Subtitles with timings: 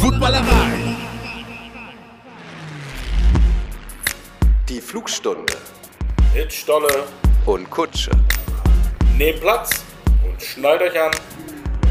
[0.00, 0.96] Footballerei.
[4.68, 5.52] Die Flugstunde
[6.34, 7.04] Mit Stolle,
[7.46, 8.10] und Kutsche.
[9.16, 9.84] nehmt Platz
[10.24, 11.10] und schnallt euch an.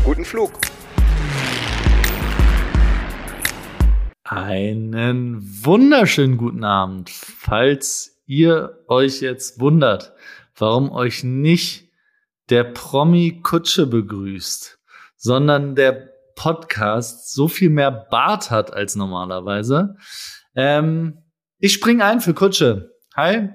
[0.03, 0.51] Guten Flug.
[4.23, 7.09] Einen wunderschönen guten Abend.
[7.09, 10.13] Falls ihr euch jetzt wundert,
[10.55, 11.89] warum euch nicht
[12.49, 14.79] der Promi Kutsche begrüßt,
[15.15, 19.95] sondern der Podcast so viel mehr Bart hat als normalerweise.
[20.55, 21.19] Ähm,
[21.59, 22.91] ich spring ein für Kutsche.
[23.15, 23.49] Hi,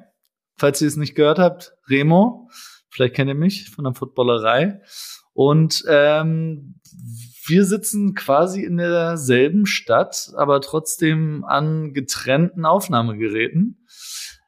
[0.57, 2.49] falls ihr es nicht gehört habt, Remo.
[2.89, 4.81] Vielleicht kennt ihr mich von der Footballerei.
[5.33, 6.81] Und ähm,
[7.47, 13.87] wir sitzen quasi in derselben Stadt, aber trotzdem an getrennten Aufnahmegeräten.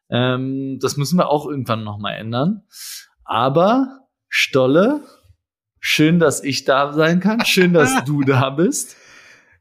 [0.09, 2.63] Ähm, das müssen wir auch irgendwann noch mal ändern.
[3.25, 5.03] Aber Stolle,
[5.81, 7.45] schön, dass ich da sein kann.
[7.45, 8.97] Schön, dass du da bist.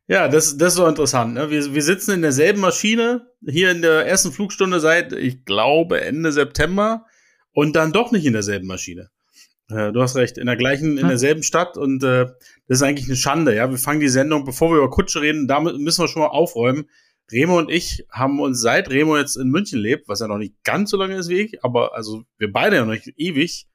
[0.08, 1.34] Ja, das, das ist so interessant.
[1.34, 1.50] Ne?
[1.50, 6.32] Wir, wir sitzen in derselben Maschine, hier in der ersten Flugstunde seit, ich glaube, Ende
[6.32, 7.06] September
[7.52, 9.10] und dann doch nicht in derselben Maschine.
[9.70, 12.26] Äh, du hast recht, in der gleichen, in derselben Stadt und äh,
[12.68, 13.54] das ist eigentlich eine Schande.
[13.54, 16.30] Ja, wir fangen die Sendung, bevor wir über Kutsche reden, damit müssen wir schon mal
[16.30, 16.86] aufräumen.
[17.30, 20.56] Remo und ich haben uns seit Remo jetzt in München lebt, was ja noch nicht
[20.64, 23.67] ganz so lange ist wie ich, aber also wir beide ja noch nicht ewig.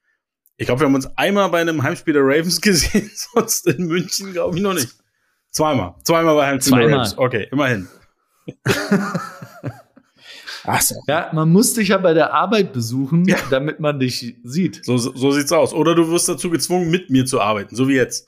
[0.57, 4.31] Ich glaube, wir haben uns einmal bei einem Heimspiel der Ravens gesehen, sonst in München
[4.33, 4.89] glaube ich noch nicht.
[5.51, 5.95] Zweimal.
[6.03, 6.99] Zweimal bei Heimspiel der Zweimal.
[6.99, 7.17] Ravens.
[7.17, 7.87] Okay, immerhin.
[10.65, 10.95] Ach so.
[11.07, 13.37] Ja, man muss dich ja bei der Arbeit besuchen, Ja.
[13.49, 14.83] damit man dich sieht.
[14.85, 15.73] So, so sieht's aus.
[15.73, 18.27] Oder du wirst dazu gezwungen, mit mir zu arbeiten, so wie jetzt.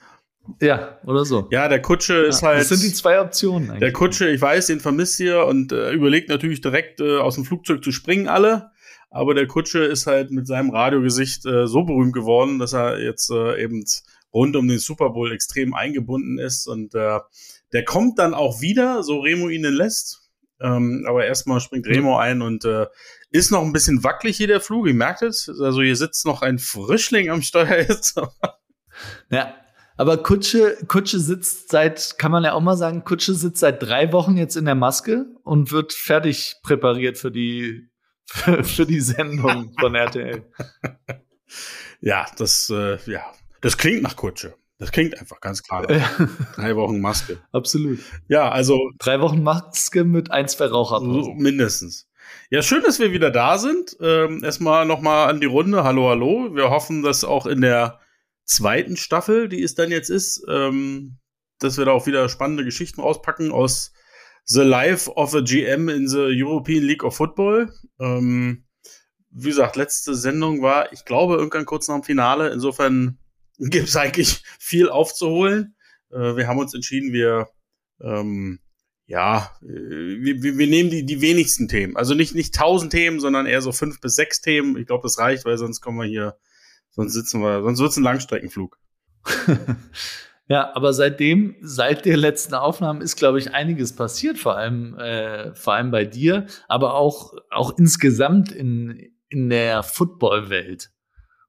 [0.62, 1.48] Ja, oder so.
[1.50, 2.60] Ja, der Kutsche ist Ja, halt.
[2.60, 3.80] das sind die zwei Optionen eigentlich.
[3.80, 7.46] Der Kutsche, ich weiß, den vermisst ihr und äh, überlegt natürlich direkt äh, aus dem
[7.46, 8.70] Flugzeug zu springen, alle.
[9.16, 13.32] Aber der Kutsche ist halt mit seinem Radiogesicht äh, so berühmt geworden, dass er jetzt
[13.32, 13.82] äh, eben
[14.34, 16.68] rund um den Super Bowl extrem eingebunden ist.
[16.68, 17.22] Und äh,
[17.72, 20.30] der kommt dann auch wieder, so Remo ihn lässt.
[20.60, 22.88] Ähm, aber erstmal springt Remo ein und äh,
[23.32, 24.86] ist noch ein bisschen wackelig hier der Flug.
[24.86, 25.48] Ihr merkt es.
[25.48, 28.20] Also hier sitzt noch ein Frischling am Steuer jetzt.
[29.30, 29.56] Ja,
[29.98, 34.12] aber Kutsche, Kutsche sitzt seit, kann man ja auch mal sagen, Kutsche sitzt seit drei
[34.14, 37.90] Wochen jetzt in der Maske und wird fertig präpariert für die,
[38.26, 40.44] für, für die Sendung von RTL.
[42.02, 43.24] ja, das, äh, ja,
[43.62, 44.56] das klingt nach Kutsche.
[44.78, 45.90] Das klingt einfach ganz klar.
[45.90, 46.10] Ja,
[46.56, 47.38] Drei Wochen Maske.
[47.54, 48.00] absolut.
[48.28, 51.38] Ja, also Drei Wochen Maske mit ein, zwei Raucherpausen.
[51.38, 52.08] mindestens.
[52.50, 53.96] Ja, schön, dass wir wieder da sind.
[54.02, 55.84] Ähm, erstmal nochmal an die Runde.
[55.84, 56.54] Hallo, hallo.
[56.54, 58.00] Wir hoffen, dass auch in der
[58.44, 61.20] zweiten Staffel, die es dann jetzt ist, ähm,
[61.60, 63.94] dass wir da auch wieder spannende Geschichten rauspacken aus
[64.46, 67.74] The Life of a GM in the European League of Football.
[68.00, 68.66] Ähm,
[69.32, 72.50] wie gesagt, letzte Sendung war, ich glaube, irgendwann kurz nach dem Finale.
[72.50, 73.18] Insofern
[73.58, 75.76] gibt es eigentlich viel aufzuholen.
[76.12, 77.48] Äh, wir haben uns entschieden, wir
[78.02, 78.60] ähm,
[79.08, 81.96] ja, äh, wir, wir nehmen die, die wenigsten Themen.
[81.96, 84.78] Also nicht, nicht tausend Themen, sondern eher so fünf bis sechs Themen.
[84.78, 86.38] Ich glaube, das reicht, weil sonst kommen wir hier,
[86.92, 88.78] sonst sitzen wir, sonst wird's ein Langstreckenflug.
[90.48, 95.56] Ja, aber seitdem, seit der letzten Aufnahmen ist, glaube ich, einiges passiert, vor allem, äh,
[95.56, 100.92] vor allem bei dir, aber auch, auch insgesamt in, in der Football-Welt.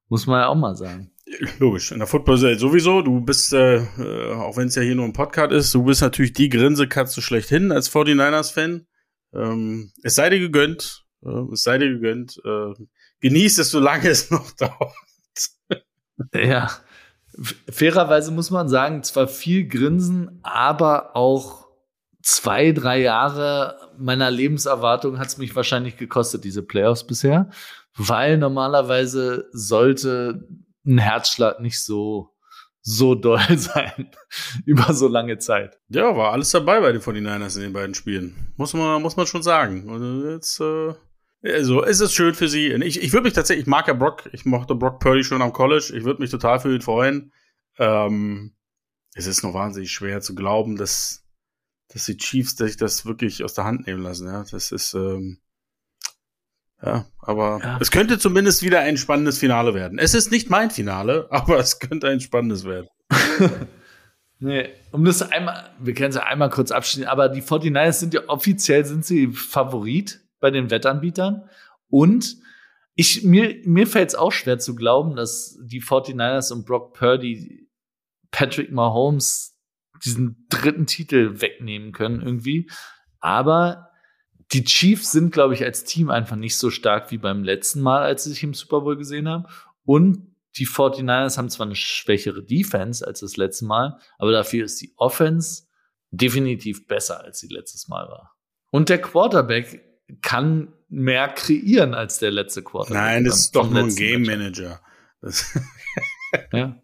[0.08, 1.12] Muss man ja auch mal sagen.
[1.58, 3.02] Logisch, in der Football-Welt sowieso.
[3.02, 6.00] Du bist, äh, äh, auch wenn es ja hier nur ein Podcast ist, du bist
[6.00, 8.86] natürlich die Grinsekatze schlechthin als 49ers-Fan.
[9.34, 12.40] Ähm, es sei dir gegönnt, äh, es sei dir gegönnt.
[12.44, 12.72] Äh,
[13.20, 14.94] genieß es, solange es noch dauert.
[16.32, 16.70] Ja.
[17.70, 21.66] Fairerweise muss man sagen, zwar viel Grinsen, aber auch
[22.22, 27.50] zwei, drei Jahre meiner Lebenserwartung hat es mich wahrscheinlich gekostet, diese Playoffs bisher,
[27.96, 30.48] weil normalerweise sollte
[30.84, 32.34] ein Herzschlag nicht so,
[32.80, 34.10] so doll sein
[34.64, 35.78] über so lange Zeit.
[35.88, 38.52] Ja, war alles dabei bei den 49ers in den beiden Spielen.
[38.56, 39.88] Muss man, muss man schon sagen.
[39.88, 40.94] Und jetzt, äh,
[41.54, 42.68] also, es ist schön für sie.
[42.72, 45.52] Ich, ich würde mich tatsächlich, ich mag ja Brock, ich mochte Brock Purdy schon am
[45.52, 45.92] College.
[45.96, 47.32] Ich würde mich total für ihn freuen.
[47.78, 48.54] Ähm,
[49.14, 51.24] es ist noch wahnsinnig schwer zu glauben, dass,
[51.88, 54.26] dass die Chiefs sich das wirklich aus der Hand nehmen lassen.
[54.26, 55.38] Ja, das ist, ähm,
[56.82, 57.78] ja, aber Ja.
[57.80, 59.98] es könnte zumindest wieder ein spannendes Finale werden.
[59.98, 62.88] Es ist nicht mein Finale, aber es könnte ein spannendes werden.
[64.38, 68.12] Nee, um das einmal, wir können es ja einmal kurz abschließen, aber die 49ers sind
[68.12, 71.50] ja offiziell sind sie Favorit bei den Wettanbietern.
[71.88, 72.36] Und
[72.94, 77.68] ich, mir, mir fällt es auch schwer zu glauben, dass die 49ers und Brock Purdy
[78.30, 79.58] Patrick Mahomes
[80.04, 82.70] diesen dritten Titel wegnehmen können irgendwie.
[83.18, 83.90] Aber
[84.52, 88.02] die Chiefs sind, glaube ich, als Team einfach nicht so stark wie beim letzten Mal,
[88.02, 89.46] als sie sich im Super Bowl gesehen haben.
[89.84, 94.80] Und die 49ers haben zwar eine schwächere Defense als das letzte Mal, aber dafür ist
[94.80, 95.64] die Offense
[96.12, 98.36] definitiv besser, als sie letztes Mal war.
[98.70, 99.85] Und der Quarterback
[100.22, 103.02] kann mehr kreieren als der letzte Quarterback.
[103.02, 104.80] Nein, das ist doch nur ein Game Manager.
[106.52, 106.80] ja.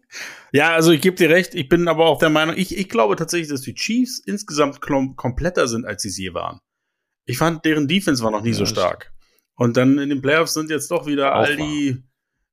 [0.51, 1.55] ja, also ich gebe dir recht.
[1.55, 5.67] Ich bin aber auch der Meinung, ich, ich glaube tatsächlich, dass die Chiefs insgesamt kompletter
[5.67, 6.59] sind, als sie es je waren.
[7.25, 9.13] Ich fand, deren Defense war noch nie ja, so stark.
[9.55, 12.03] Und dann in den Playoffs sind jetzt doch wieder all die,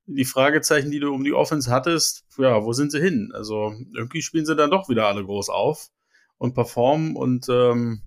[0.05, 2.25] die Fragezeichen, die du um die Offense hattest.
[2.37, 3.31] Ja, wo sind sie hin?
[3.33, 5.89] Also irgendwie spielen sie dann doch wieder alle groß auf
[6.37, 8.03] und performen und ähm,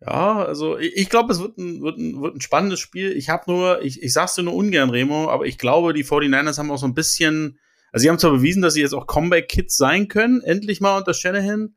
[0.00, 3.12] ja, also ich, ich glaube, es wird ein, wird, ein, wird ein spannendes Spiel.
[3.12, 6.58] Ich habe nur, ich, ich sag's dir nur ungern, Remo, aber ich glaube, die 49ers
[6.58, 7.58] haben auch so ein bisschen,
[7.92, 11.12] also sie haben zwar bewiesen, dass sie jetzt auch Comeback-Kids sein können, endlich mal unter
[11.12, 11.74] Shanahan,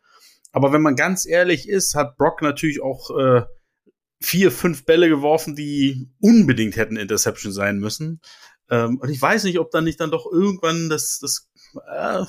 [0.53, 3.41] aber wenn man ganz ehrlich ist, hat Brock natürlich auch äh,
[4.21, 8.21] vier, fünf Bälle geworfen, die unbedingt hätten Interception sein müssen.
[8.69, 11.49] Ähm, und ich weiß nicht, ob dann nicht dann doch irgendwann das, das
[11.91, 12.23] äh,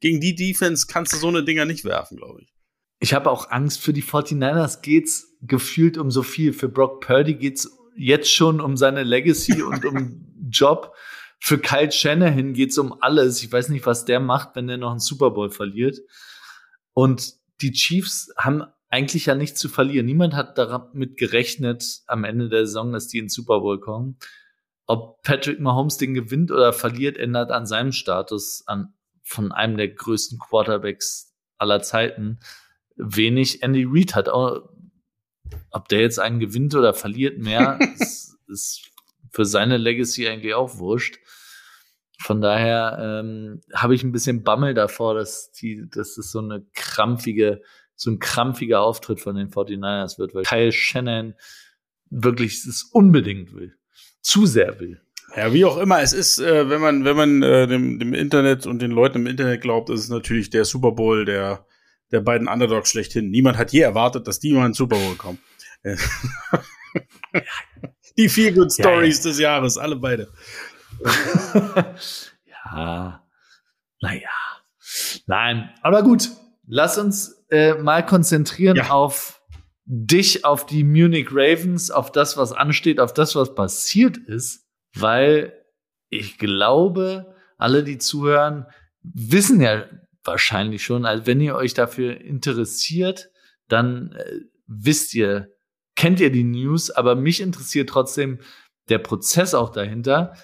[0.00, 2.54] gegen die Defense kannst du so eine Dinger nicht werfen, glaube ich.
[3.00, 6.52] Ich habe auch Angst, für die 49ers geht's gefühlt um so viel.
[6.52, 10.94] Für Brock Purdy geht's jetzt schon um seine Legacy und um Job.
[11.40, 13.42] Für Kyle Shanahan geht's um alles.
[13.42, 15.98] Ich weiß nicht, was der macht, wenn er noch einen Super Bowl verliert.
[16.92, 20.06] Und die Chiefs haben eigentlich ja nichts zu verlieren.
[20.06, 24.18] Niemand hat damit gerechnet am Ende der Saison, dass die in den Super Bowl kommen.
[24.86, 29.88] Ob Patrick Mahomes den gewinnt oder verliert, ändert an seinem Status an, von einem der
[29.88, 32.38] größten Quarterbacks aller Zeiten
[32.96, 33.62] wenig.
[33.62, 34.68] Andy Reid hat auch,
[35.74, 38.90] ob der jetzt einen gewinnt oder verliert mehr, ist, ist
[39.30, 41.18] für seine Legacy eigentlich auch wurscht.
[42.20, 46.64] Von daher ähm, habe ich ein bisschen Bammel davor, dass die, dass es so eine
[46.74, 47.60] krampfige,
[47.96, 51.34] so ein krampfiger Auftritt von den 49ers wird, weil Kyle Shannon
[52.08, 53.74] wirklich es unbedingt will.
[54.20, 55.02] Zu sehr will.
[55.36, 58.66] Ja, wie auch immer, es ist, äh, wenn man, wenn man äh, dem, dem Internet
[58.66, 61.66] und den Leuten im Internet glaubt, ist es natürlich der Super Bowl der
[62.14, 63.30] der beiden Underdogs schlechthin.
[63.30, 65.38] Niemand hat je erwartet, dass die mal in den Super Bowl kommen.
[68.16, 69.30] die vier Good Stories ja, ja.
[69.30, 70.32] des Jahres, alle beide.
[72.46, 73.22] ja,
[74.00, 74.30] naja.
[75.26, 76.30] Nein, aber gut.
[76.66, 78.90] Lass uns äh, mal konzentrieren ja.
[78.90, 79.42] auf
[79.84, 85.52] dich, auf die Munich Ravens, auf das, was ansteht, auf das, was passiert ist, weil
[86.08, 88.66] ich glaube, alle, die zuhören,
[89.02, 89.84] wissen ja
[90.24, 91.04] wahrscheinlich schon.
[91.04, 93.30] Also wenn ihr euch dafür interessiert,
[93.68, 95.53] dann äh, wisst ihr,
[95.96, 98.38] kennt ihr die News, aber mich interessiert trotzdem
[98.88, 100.34] der Prozess auch dahinter.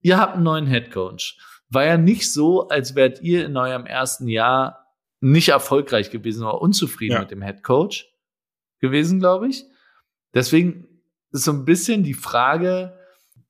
[0.00, 1.38] Ihr habt einen neuen Head Coach.
[1.68, 6.60] War ja nicht so, als wärt ihr in eurem ersten Jahr nicht erfolgreich gewesen oder
[6.60, 7.20] unzufrieden ja.
[7.20, 8.12] mit dem Head Coach
[8.80, 9.64] gewesen, glaube ich.
[10.34, 10.86] Deswegen
[11.32, 12.98] ist so ein bisschen die Frage,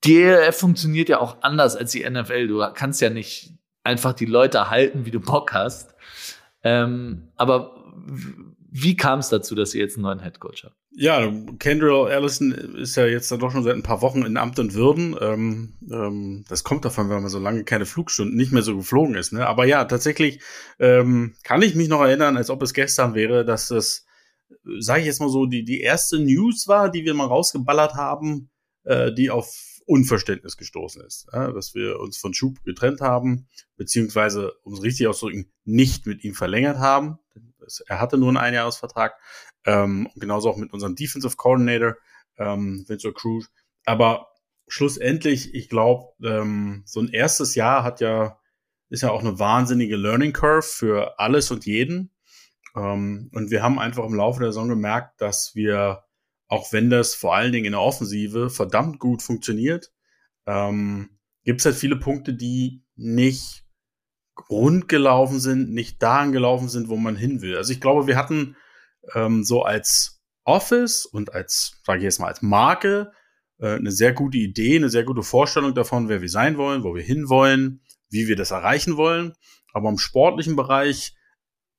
[0.05, 2.47] die ELF funktioniert ja auch anders als die NFL.
[2.47, 5.95] Du kannst ja nicht einfach die Leute halten, wie du Bock hast.
[6.63, 7.85] Ähm, aber
[8.79, 10.77] wie kam es dazu, dass ihr jetzt einen neuen Headcoach habt?
[10.91, 14.59] Ja, Kendrill Allison ist ja jetzt dann doch schon seit ein paar Wochen in Amt
[14.59, 15.17] und Würden.
[15.19, 19.15] Ähm, ähm, das kommt davon, wenn man so lange keine Flugstunden nicht mehr so geflogen
[19.15, 19.33] ist.
[19.33, 19.47] Ne?
[19.47, 20.41] Aber ja, tatsächlich
[20.79, 24.05] ähm, kann ich mich noch erinnern, als ob es gestern wäre, dass das,
[24.79, 28.51] sage ich jetzt mal so, die, die erste News war, die wir mal rausgeballert haben,
[28.85, 29.55] äh, die auf
[29.87, 35.07] Unverständnis gestoßen ist, ja, dass wir uns von Schub getrennt haben, beziehungsweise, um es richtig
[35.07, 37.19] auszudrücken, nicht mit ihm verlängert haben.
[37.87, 39.15] Er hatte nur einen Einjahresvertrag.
[39.65, 41.97] Ähm, genauso auch mit unserem Defensive Coordinator,
[42.39, 43.51] ähm, Vince Cruz.
[43.85, 44.29] Aber
[44.69, 48.39] schlussendlich, ich glaube, ähm, so ein erstes Jahr hat ja,
[48.89, 52.13] ist ja auch eine wahnsinnige Learning Curve für alles und jeden.
[52.77, 56.05] Ähm, und wir haben einfach im Laufe der Saison gemerkt, dass wir
[56.49, 59.93] auch wenn das vor allen Dingen in der Offensive verdammt gut funktioniert,
[60.47, 63.65] ähm, gibt es halt viele Punkte, die nicht
[64.51, 67.57] rund gelaufen sind, nicht dahin gelaufen sind, wo man hin will.
[67.57, 68.57] Also ich glaube, wir hatten
[69.15, 73.13] ähm, so als Office und als, sage ich jetzt mal, als Marke
[73.59, 76.95] äh, eine sehr gute Idee, eine sehr gute Vorstellung davon, wer wir sein wollen, wo
[76.95, 79.35] wir hinwollen, wie wir das erreichen wollen.
[79.73, 81.15] Aber im sportlichen Bereich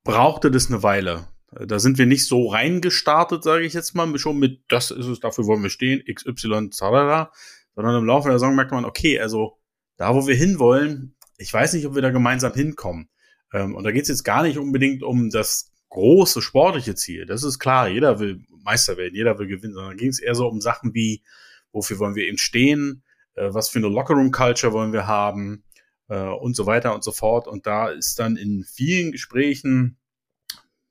[0.04, 1.28] brauchte das eine Weile.
[1.52, 5.20] Da sind wir nicht so reingestartet, sage ich jetzt mal, schon mit, das ist es,
[5.20, 7.32] dafür wollen wir stehen, XY, zadada,
[7.74, 9.58] sondern im Laufe der Saison merkt man, okay, also
[9.96, 13.10] da, wo wir hinwollen, ich weiß nicht, ob wir da gemeinsam hinkommen.
[13.54, 17.26] Ähm, und da geht es jetzt gar nicht unbedingt um das große sportliche Ziel.
[17.26, 20.48] Das ist klar, jeder will Meister werden, jeder will gewinnen, sondern ging es eher so
[20.48, 21.24] um Sachen wie,
[21.72, 23.04] wofür wollen wir eben stehen,
[23.36, 25.64] äh, was für eine Lockerroom-Culture wollen wir haben
[26.10, 27.48] äh, und so weiter und so fort.
[27.48, 29.98] Und da ist dann in vielen Gesprächen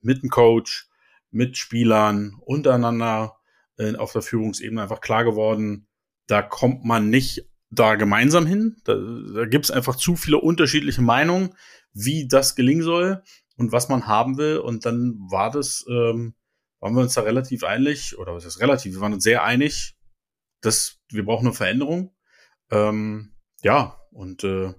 [0.01, 0.89] mit dem Coach,
[1.31, 3.37] mit Spielern, untereinander
[3.79, 5.87] äh, auf der Führungsebene einfach klar geworden,
[6.27, 8.77] da kommt man nicht da gemeinsam hin.
[8.85, 11.55] Da, da gibt es einfach zu viele unterschiedliche Meinungen,
[11.93, 13.23] wie das gelingen soll
[13.57, 14.59] und was man haben will.
[14.59, 16.35] Und dann war das ähm,
[16.81, 19.97] waren wir uns da relativ einig, oder was ist relativ, wir waren uns sehr einig,
[20.61, 22.15] dass wir brauchen eine Veränderung.
[22.71, 24.75] Ähm, ja, und äh,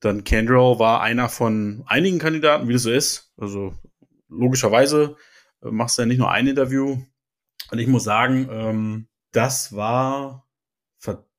[0.00, 3.32] dann Kendall war einer von einigen Kandidaten, wie das so ist.
[3.36, 3.74] Also
[4.28, 5.16] logischerweise
[5.62, 7.02] äh, machst du ja nicht nur ein Interview.
[7.70, 10.47] Und ich muss sagen, ähm, das war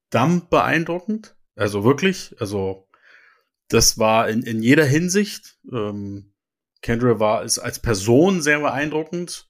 [0.09, 1.35] verdammt beeindruckend.
[1.55, 2.87] Also wirklich, also
[3.67, 5.57] das war in, in jeder Hinsicht.
[5.71, 6.33] Ähm,
[6.81, 9.49] Kendra war ist als Person sehr beeindruckend.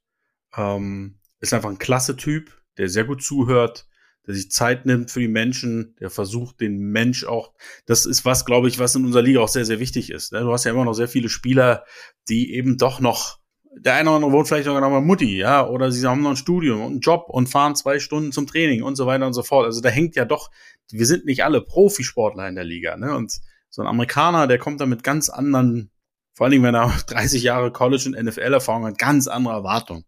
[0.55, 3.87] Ähm, ist einfach ein klasse Typ, der sehr gut zuhört,
[4.27, 7.53] der sich Zeit nimmt für die Menschen, der versucht, den Mensch auch,
[7.85, 10.33] das ist was, glaube ich, was in unserer Liga auch sehr, sehr wichtig ist.
[10.33, 10.41] Ne?
[10.41, 11.85] Du hast ja immer noch sehr viele Spieler,
[12.27, 13.39] die eben doch noch,
[13.75, 16.31] der eine oder andere wohnt vielleicht sogar noch mal Mutti, ja, oder sie haben noch
[16.31, 19.33] ein Studium und einen Job und fahren zwei Stunden zum Training und so weiter und
[19.33, 19.65] so fort.
[19.65, 20.49] Also da hängt ja doch,
[20.91, 23.15] wir sind nicht alle Profisportler in der Liga, ne?
[23.15, 25.91] Und so ein Amerikaner, der kommt da mit ganz anderen,
[26.33, 30.05] vor allen Dingen, wenn er 30 Jahre College und NFL-Erfahrung hat, ganz andere Erwartungen.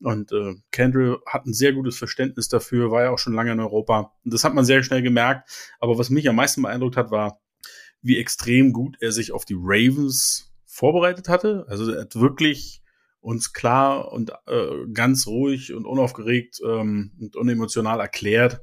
[0.00, 3.60] Und äh, Kendrill hat ein sehr gutes Verständnis dafür, war ja auch schon lange in
[3.60, 4.12] Europa.
[4.24, 5.48] Und das hat man sehr schnell gemerkt.
[5.78, 7.40] Aber was mich am meisten beeindruckt hat, war,
[8.02, 11.64] wie extrem gut er sich auf die Ravens vorbereitet hatte.
[11.68, 12.83] Also er hat wirklich
[13.24, 18.60] uns klar und äh, ganz ruhig und unaufgeregt ähm, und unemotional erklärt,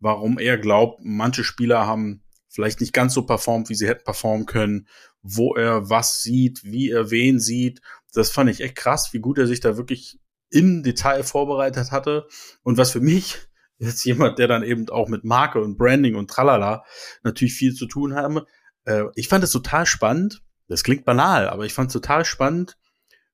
[0.00, 4.46] warum er glaubt, manche Spieler haben vielleicht nicht ganz so performt, wie sie hätten performen
[4.46, 4.88] können,
[5.22, 7.82] wo er was sieht, wie er wen sieht.
[8.12, 10.18] Das fand ich echt krass, wie gut er sich da wirklich
[10.50, 12.26] im Detail vorbereitet hatte.
[12.64, 13.38] Und was für mich
[13.78, 16.84] jetzt jemand, der dann eben auch mit Marke und Branding und Tralala
[17.22, 18.40] natürlich viel zu tun haben,
[18.86, 20.42] äh, ich fand es total spannend.
[20.66, 22.76] Das klingt banal, aber ich fand es total spannend,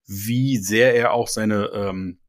[0.07, 2.21] wie sehr er auch seine, ähm,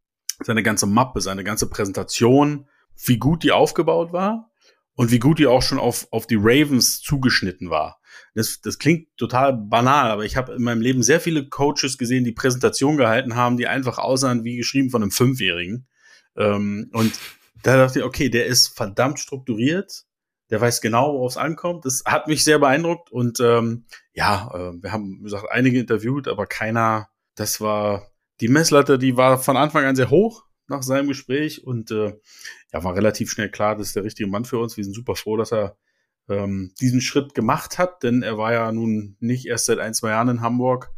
[0.43, 2.67] seine ganze Mappe, seine ganze Präsentation,
[3.05, 4.51] wie gut die aufgebaut war
[4.95, 8.01] und wie gut die auch schon auf, auf die Ravens zugeschnitten war.
[8.33, 12.23] Das, das klingt total banal, aber ich habe in meinem Leben sehr viele Coaches gesehen,
[12.23, 15.87] die Präsentation gehalten haben, die einfach aussahen wie geschrieben von einem Fünfjährigen.
[16.35, 17.19] Ähm, und
[17.63, 20.05] da dachte ich, okay, der ist verdammt strukturiert,
[20.49, 21.85] der weiß genau, worauf es ankommt.
[21.85, 26.27] Das hat mich sehr beeindruckt und ähm, ja, äh, wir haben, wie gesagt, einige interviewt,
[26.27, 31.07] aber keiner, das war die Messlatte, die war von Anfang an sehr hoch nach seinem
[31.07, 32.19] Gespräch und äh,
[32.73, 34.75] ja, war relativ schnell klar, das ist der richtige Mann für uns.
[34.75, 35.77] Wir sind super froh, dass er
[36.27, 40.09] ähm, diesen Schritt gemacht hat, denn er war ja nun nicht erst seit ein, zwei
[40.09, 40.91] Jahren in Hamburg,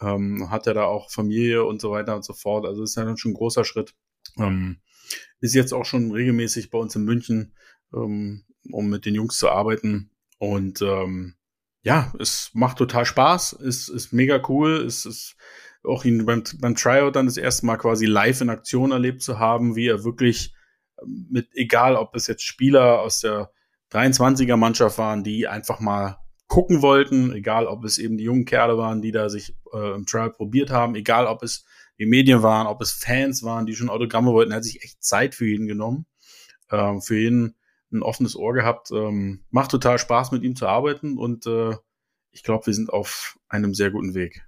[0.00, 2.66] ähm, hat er da auch Familie und so weiter und so fort.
[2.66, 3.94] Also ist ja dann schon ein großer Schritt.
[4.38, 4.80] Ähm,
[5.40, 7.54] ist jetzt auch schon regelmäßig bei uns in München,
[7.94, 10.10] ähm, um mit den Jungs zu arbeiten.
[10.38, 11.34] Und ähm,
[11.82, 15.36] ja, es macht total Spaß, ist, ist mega cool, es ist
[15.86, 19.38] auch ihn beim, beim Tryout dann das erste Mal quasi live in Aktion erlebt zu
[19.38, 20.54] haben, wie er wirklich
[21.04, 23.50] mit, egal ob es jetzt Spieler aus der
[23.92, 28.78] 23er Mannschaft waren, die einfach mal gucken wollten, egal ob es eben die jungen Kerle
[28.78, 31.64] waren, die da sich äh, im Trial probiert haben, egal ob es
[31.98, 35.02] die Medien waren, ob es Fans waren, die schon Autogramme wollten, er hat sich echt
[35.02, 36.06] Zeit für jeden genommen,
[36.70, 37.56] ähm, für jeden
[37.92, 38.90] ein offenes Ohr gehabt.
[38.90, 41.74] Ähm, macht total Spaß, mit ihm zu arbeiten und äh,
[42.30, 44.44] ich glaube, wir sind auf einem sehr guten Weg.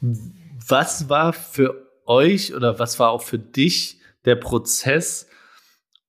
[0.00, 5.28] Was war für euch oder was war auch für dich der Prozess,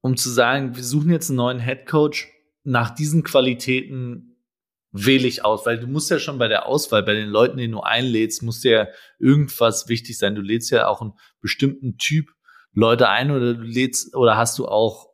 [0.01, 2.27] um zu sagen, wir suchen jetzt einen neuen Head Coach
[2.63, 4.37] nach diesen Qualitäten
[4.91, 7.69] wähle ich aus, weil du musst ja schon bei der Auswahl, bei den Leuten, die
[7.69, 8.87] du einlädst, muss ja
[9.19, 10.35] irgendwas wichtig sein.
[10.35, 12.29] Du lädst ja auch einen bestimmten Typ
[12.73, 15.09] Leute ein oder du lädst oder hast du auch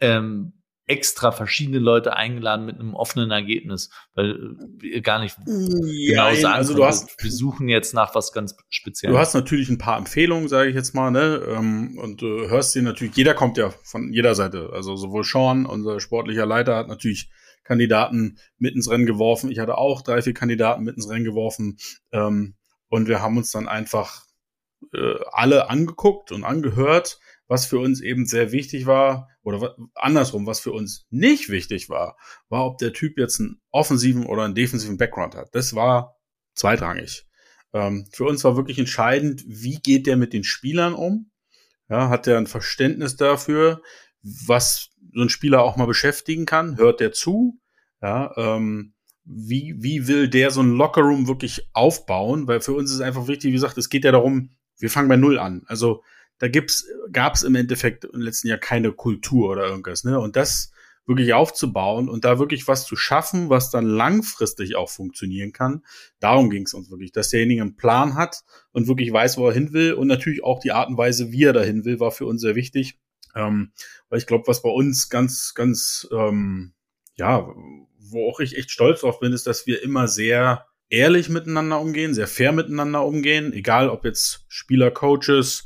[0.00, 0.59] ähm,
[0.90, 4.36] extra verschiedene Leute eingeladen mit einem offenen Ergebnis, weil
[4.78, 8.56] wir gar nicht ja, genau sagen also du hast, wir suchen jetzt nach was ganz
[8.68, 9.14] Spezielles.
[9.14, 11.42] Du hast natürlich ein paar Empfehlungen, sage ich jetzt mal, ne?
[11.48, 14.70] Ähm, und du hörst dir natürlich, jeder kommt ja von jeder Seite.
[14.72, 17.30] Also sowohl Sean, unser sportlicher Leiter, hat natürlich
[17.62, 19.50] Kandidaten mit ins Rennen geworfen.
[19.52, 21.78] Ich hatte auch drei, vier Kandidaten mit ins Rennen geworfen.
[22.10, 22.56] Ähm,
[22.88, 24.24] und wir haben uns dann einfach
[24.92, 27.20] äh, alle angeguckt und angehört
[27.50, 32.16] was für uns eben sehr wichtig war, oder andersrum, was für uns nicht wichtig war,
[32.48, 35.52] war, ob der Typ jetzt einen offensiven oder einen defensiven Background hat.
[35.52, 36.16] Das war
[36.54, 37.26] zweitrangig.
[37.72, 41.32] Ähm, für uns war wirklich entscheidend, wie geht der mit den Spielern um?
[41.88, 43.82] Ja, hat er ein Verständnis dafür,
[44.22, 46.76] was so ein Spieler auch mal beschäftigen kann?
[46.76, 47.58] Hört der zu?
[48.00, 52.46] Ja, ähm, wie, wie will der so ein Lockerroom wirklich aufbauen?
[52.46, 55.16] Weil für uns ist einfach wichtig, wie gesagt, es geht ja darum, wir fangen bei
[55.16, 55.64] Null an.
[55.66, 56.04] Also
[56.40, 60.18] da gibt's, gab's im Endeffekt im letzten Jahr keine Kultur oder irgendwas, ne?
[60.18, 60.72] Und das
[61.06, 65.84] wirklich aufzubauen und da wirklich was zu schaffen, was dann langfristig auch funktionieren kann.
[66.18, 68.42] Darum ging es uns wirklich, dass derjenige einen Plan hat
[68.72, 71.44] und wirklich weiß, wo er hin will und natürlich auch die Art und Weise, wie
[71.44, 72.98] er dahin will, war für uns sehr wichtig.
[73.34, 73.72] Ähm,
[74.08, 76.72] weil ich glaube, was bei uns ganz, ganz, ähm,
[77.16, 77.46] ja,
[77.98, 82.14] wo auch ich echt stolz drauf bin, ist, dass wir immer sehr ehrlich miteinander umgehen,
[82.14, 85.64] sehr fair miteinander umgehen, egal ob jetzt Spieler, Coaches,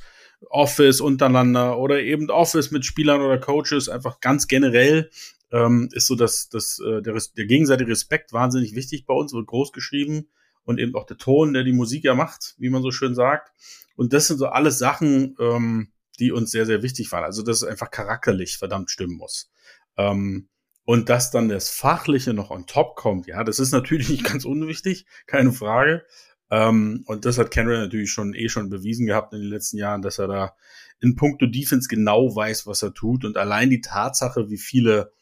[0.50, 5.10] Office untereinander oder eben Office mit Spielern oder Coaches, einfach ganz generell
[5.52, 9.46] ähm, ist so, dass, dass äh, der, der gegenseitige Respekt wahnsinnig wichtig bei uns, wird
[9.46, 10.28] groß geschrieben
[10.64, 13.52] und eben auch der Ton, der die Musik ja macht, wie man so schön sagt.
[13.96, 17.24] Und das sind so alles Sachen, ähm, die uns sehr, sehr wichtig waren.
[17.24, 19.50] Also, dass es einfach charakterlich verdammt stimmen muss.
[19.96, 20.48] Ähm,
[20.84, 24.44] und dass dann das Fachliche noch on top kommt, ja, das ist natürlich nicht ganz
[24.44, 26.04] unwichtig, keine Frage.
[26.50, 30.02] Ähm, und das hat Kenry natürlich schon eh schon bewiesen gehabt in den letzten Jahren,
[30.02, 30.56] dass er da
[31.00, 33.24] in puncto Defense genau weiß, was er tut.
[33.24, 35.12] Und allein die Tatsache, wie viele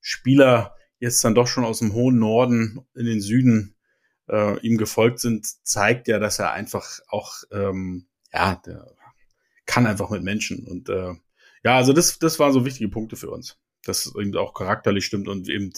[0.00, 3.76] Spieler jetzt dann doch schon aus dem hohen Norden in den Süden
[4.28, 8.86] äh, ihm gefolgt sind, zeigt ja, dass er einfach auch, ähm, ja, der
[9.66, 10.66] kann einfach mit Menschen.
[10.66, 11.14] Und äh,
[11.64, 15.28] ja, also das, das waren so wichtige Punkte für uns, dass eben auch charakterlich stimmt
[15.28, 15.72] und eben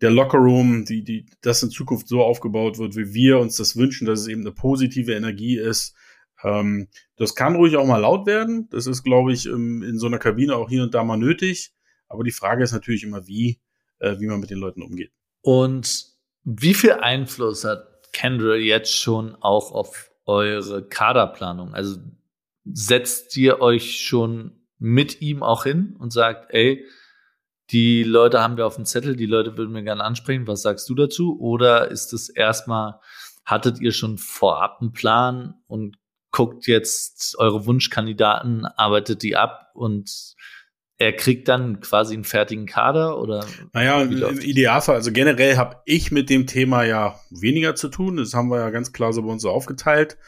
[0.00, 4.06] der Lockerroom, die, die, das in Zukunft so aufgebaut wird, wie wir uns das wünschen,
[4.06, 5.94] dass es eben eine positive Energie ist.
[6.42, 8.68] Ähm, das kann ruhig auch mal laut werden.
[8.70, 11.72] Das ist, glaube ich, in, in so einer Kabine auch hier und da mal nötig.
[12.08, 13.60] Aber die Frage ist natürlich immer, wie,
[13.98, 15.12] äh, wie man mit den Leuten umgeht.
[15.42, 16.06] Und
[16.44, 21.74] wie viel Einfluss hat Kendra jetzt schon auch auf eure Kaderplanung?
[21.74, 21.98] Also
[22.64, 26.84] setzt ihr euch schon mit ihm auch hin und sagt, ey,
[27.72, 30.88] die Leute haben wir auf dem Zettel, die Leute würden wir gerne ansprechen, was sagst
[30.88, 31.38] du dazu?
[31.40, 33.00] Oder ist es erstmal,
[33.44, 35.96] hattet ihr schon vorab einen Plan und
[36.32, 40.34] guckt jetzt eure Wunschkandidaten, arbeitet die ab und
[40.98, 43.46] er kriegt dann quasi einen fertigen Kader oder?
[43.72, 48.18] Naja, im Idealfall, also generell habe ich mit dem Thema ja weniger zu tun.
[48.18, 50.18] Das haben wir ja ganz klar so bei uns so aufgeteilt,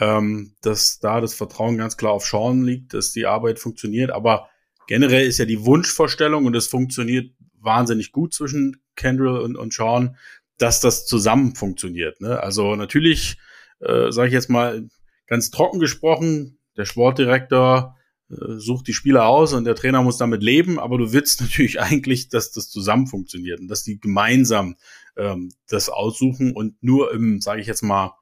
[0.00, 4.10] ähm, dass da das Vertrauen ganz klar auf Sean liegt, dass die Arbeit funktioniert.
[4.10, 4.48] Aber
[4.86, 10.16] generell ist ja die Wunschvorstellung und es funktioniert wahnsinnig gut zwischen Kendall und, und Sean,
[10.58, 12.20] dass das zusammen funktioniert.
[12.20, 12.40] Ne?
[12.40, 13.38] Also natürlich,
[13.80, 14.88] äh, sage ich jetzt mal
[15.26, 17.96] ganz trocken gesprochen, der Sportdirektor
[18.30, 21.80] äh, sucht die Spieler aus und der Trainer muss damit leben, aber du willst natürlich
[21.80, 24.76] eigentlich, dass das zusammen funktioniert und dass die gemeinsam
[25.16, 28.14] ähm, das aussuchen und nur im, sage ich jetzt mal,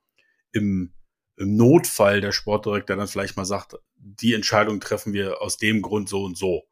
[0.53, 0.93] im,
[1.41, 6.09] im Notfall der Sportdirektor dann vielleicht mal sagt, die Entscheidung treffen wir aus dem Grund
[6.09, 6.65] so und so.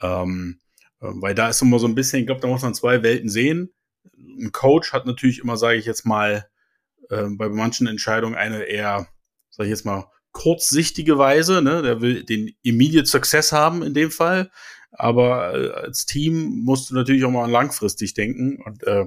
[0.00, 0.60] Ähm,
[1.00, 3.28] äh, weil da ist immer so ein bisschen, ich glaube, da muss man zwei Welten
[3.28, 3.74] sehen.
[4.16, 6.48] Ein Coach hat natürlich immer, sage ich jetzt mal,
[7.10, 9.06] äh, bei manchen Entscheidungen eine eher,
[9.50, 11.60] sage ich jetzt mal, kurzsichtige Weise.
[11.60, 11.82] Ne?
[11.82, 14.50] Der will den Immediate Success haben in dem Fall.
[14.90, 18.62] Aber äh, als Team musst du natürlich auch mal langfristig denken.
[18.64, 19.04] Und äh,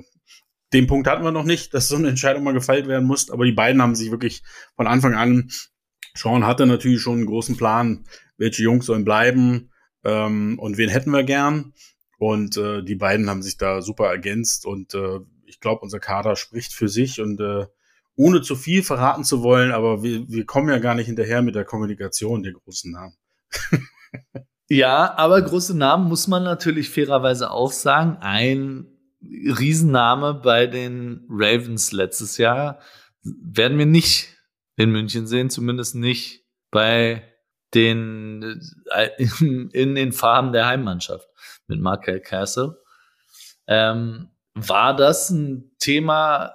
[0.73, 3.30] den Punkt hatten wir noch nicht, dass so eine Entscheidung mal gefeilt werden muss.
[3.30, 4.43] Aber die beiden haben sich wirklich
[4.75, 5.49] von Anfang an,
[6.15, 8.06] Sean hatte natürlich schon einen großen Plan,
[8.38, 9.71] welche Jungs sollen bleiben
[10.03, 11.73] ähm, und wen hätten wir gern.
[12.17, 14.65] Und äh, die beiden haben sich da super ergänzt.
[14.65, 17.21] Und äh, ich glaube, unser Kader spricht für sich.
[17.21, 17.67] Und äh,
[18.15, 21.53] ohne zu viel verraten zu wollen, aber wir, wir kommen ja gar nicht hinterher mit
[21.53, 23.15] der Kommunikation der großen Namen.
[24.69, 28.17] ja, aber große Namen muss man natürlich fairerweise auch sagen.
[28.19, 28.88] Ein
[29.21, 32.80] Riesenname bei den Ravens letztes Jahr
[33.23, 34.30] werden wir nicht
[34.75, 37.23] in München sehen, zumindest nicht bei
[37.73, 38.62] den
[39.17, 41.27] in, in den Farben der Heimmannschaft
[41.67, 42.80] mit Markel Castle.
[43.67, 46.53] Ähm, war das ein Thema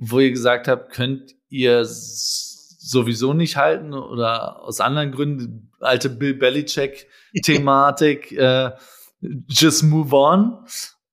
[0.00, 6.34] wo ihr gesagt habt, könnt ihr sowieso nicht halten oder aus anderen Gründen, alte Bill
[6.34, 8.70] Belichick-Thematik, äh,
[9.48, 10.64] just move on,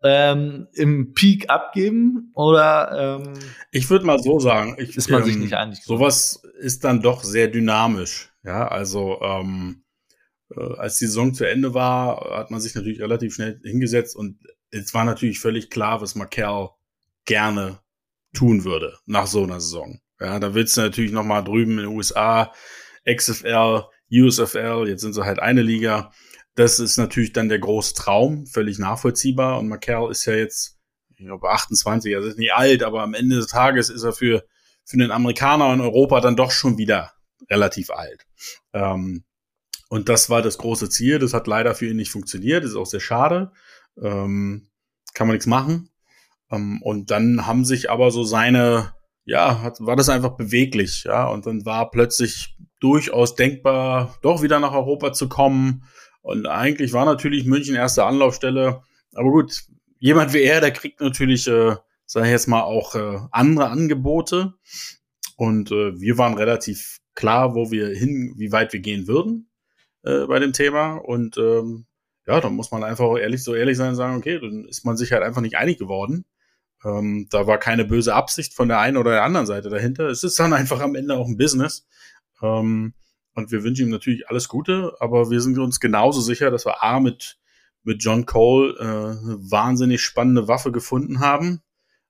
[0.03, 3.33] ähm, im Peak abgeben oder ähm,
[3.71, 5.83] ich würde mal so sagen, ich, ist man ähm, sich nicht einig.
[5.83, 8.31] Sowas ist dann doch sehr dynamisch.
[8.43, 9.83] Ja, also ähm,
[10.55, 14.39] äh, als die Saison zu Ende war, hat man sich natürlich relativ schnell hingesetzt und
[14.69, 16.69] es war natürlich völlig klar, was Markel
[17.25, 17.79] gerne
[18.33, 19.99] tun würde nach so einer Saison.
[20.19, 22.51] Ja, da willst du natürlich noch mal drüben in den USA,
[23.05, 26.11] XFL, USFL, jetzt sind sie halt eine Liga.
[26.57, 29.59] Das ist natürlich dann der große Traum, völlig nachvollziehbar.
[29.59, 30.79] Und McCall ist ja jetzt,
[31.15, 34.43] ich glaube, 28, also ist nicht alt, aber am Ende des Tages ist er für,
[34.83, 37.13] für den Amerikaner in Europa dann doch schon wieder
[37.47, 38.25] relativ alt.
[38.73, 39.23] Ähm,
[39.89, 41.19] und das war das große Ziel.
[41.19, 42.63] Das hat leider für ihn nicht funktioniert.
[42.63, 43.51] Das ist auch sehr schade.
[44.01, 44.67] Ähm,
[45.13, 45.91] kann man nichts machen.
[46.49, 51.27] Ähm, und dann haben sich aber so seine, ja, hat, war das einfach beweglich, ja,
[51.27, 55.83] und dann war plötzlich durchaus denkbar, doch wieder nach Europa zu kommen.
[56.27, 58.81] Und eigentlich war natürlich München erste Anlaufstelle.
[59.13, 59.63] Aber gut,
[59.97, 64.53] jemand wie er, der kriegt natürlich, äh, sag ich jetzt mal, auch äh, andere Angebote.
[65.37, 69.49] Und äh, wir waren relativ klar, wo wir hin, wie weit wir gehen würden
[70.03, 70.95] äh, bei dem Thema.
[70.95, 71.85] Und ähm,
[72.25, 74.97] ja, dann muss man einfach ehrlich so ehrlich sein und sagen, okay, dann ist man
[74.97, 76.25] sich halt einfach nicht einig geworden.
[76.83, 80.07] Ähm, da war keine böse Absicht von der einen oder der anderen Seite dahinter.
[80.07, 81.87] Es ist dann einfach am Ende auch ein Business.
[82.43, 82.95] Ähm,
[83.37, 86.81] Und wir wünschen ihm natürlich alles Gute, aber wir sind uns genauso sicher, dass wir
[86.81, 87.37] A mit,
[87.83, 91.61] mit John Cole äh, eine wahnsinnig spannende Waffe gefunden haben,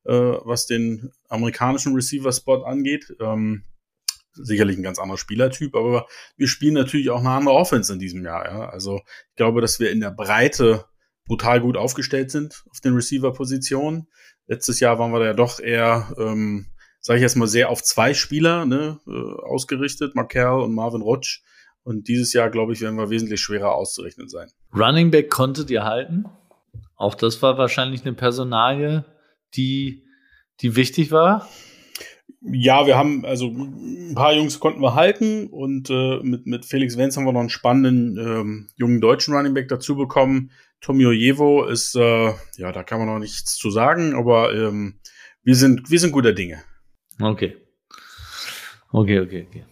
[0.05, 3.13] äh, was den amerikanischen Receiver-Spot angeht.
[3.19, 3.65] Ähm,
[4.31, 8.23] sicherlich ein ganz anderer Spielertyp, aber wir spielen natürlich auch eine andere Offense in diesem
[8.23, 8.45] Jahr.
[8.45, 8.69] Ja?
[8.69, 10.85] Also ich glaube, dass wir in der Breite
[11.25, 14.07] brutal gut aufgestellt sind auf den Receiver-Positionen.
[14.45, 16.67] Letztes Jahr waren wir ja doch eher, ähm,
[17.07, 19.11] sage ich jetzt mal, sehr auf zwei Spieler ne, äh,
[19.45, 21.41] ausgerichtet, Markel und Marvin Rutsch.
[21.83, 24.49] Und dieses Jahr, glaube ich, werden wir wesentlich schwerer auszurechnen sein.
[24.75, 26.25] Running Back konntet ihr halten?
[26.97, 29.05] Auch das war wahrscheinlich eine Personalie,
[29.55, 30.03] die,
[30.59, 31.47] die wichtig war.
[32.41, 36.97] Ja, wir haben, also ein paar Jungs konnten wir halten und äh, mit, mit Felix
[36.97, 40.51] Wenz haben wir noch einen spannenden ähm, jungen deutschen Running Back dazu bekommen.
[40.81, 44.99] Tomio Jevo ist, äh, ja, da kann man noch nichts zu sagen, aber ähm,
[45.43, 46.61] wir sind, wir sind guter Dinge.
[47.19, 47.57] Okay.
[48.91, 49.65] Okay, okay, okay.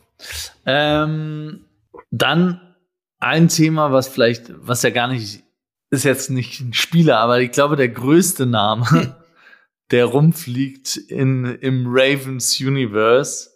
[0.65, 1.65] Ähm,
[2.11, 2.75] dann
[3.19, 5.43] ein Thema, was vielleicht, was ja gar nicht,
[5.89, 9.15] ist jetzt nicht ein Spieler, aber ich glaube, der größte Name,
[9.91, 13.51] der rumfliegt in, im Ravens Universe,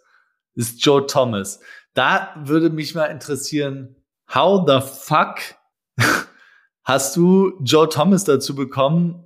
[0.54, 1.60] ist Joe Thomas.
[1.94, 3.96] Da würde mich mal interessieren,
[4.32, 5.38] how the fuck
[6.84, 9.24] hast du Joe Thomas dazu bekommen,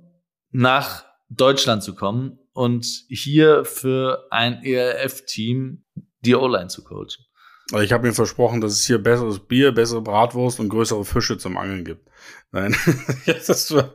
[0.51, 5.83] nach Deutschland zu kommen und hier für ein ERF-Team
[6.21, 7.25] die O-Line zu coachen?
[7.71, 11.37] Also ich habe mir versprochen, dass es hier besseres Bier, bessere Bratwurst und größere Fische
[11.37, 12.07] zum Angeln gibt.
[12.51, 12.75] Nein,
[13.25, 13.93] das, war,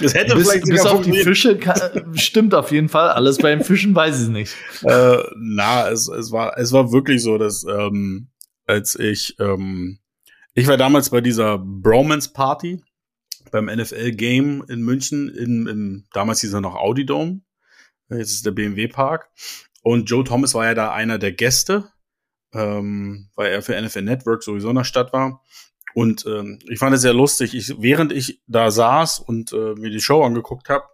[0.00, 1.58] das hätte bis, vielleicht bis auf die Fische
[2.14, 3.10] stimmt auf jeden Fall.
[3.10, 4.54] Alles bei den Fischen weiß ich nicht.
[4.82, 8.28] Äh, na, es, es war es war wirklich so, dass ähm,
[8.66, 10.00] als ich ähm,
[10.52, 12.82] ich war damals bei dieser Bromance Party
[13.50, 17.40] beim NFL Game in München in, im damals hieß er noch Audi Dome.
[18.10, 19.30] Jetzt ist der BMW Park
[19.82, 21.90] und Joe Thomas war ja da einer der Gäste
[22.56, 25.42] ähm, weil er für NFL Network sowieso in der Stadt war.
[25.94, 27.54] Und ähm, ich fand es sehr lustig.
[27.54, 30.84] Ich, während ich da saß und äh, mir die Show angeguckt habe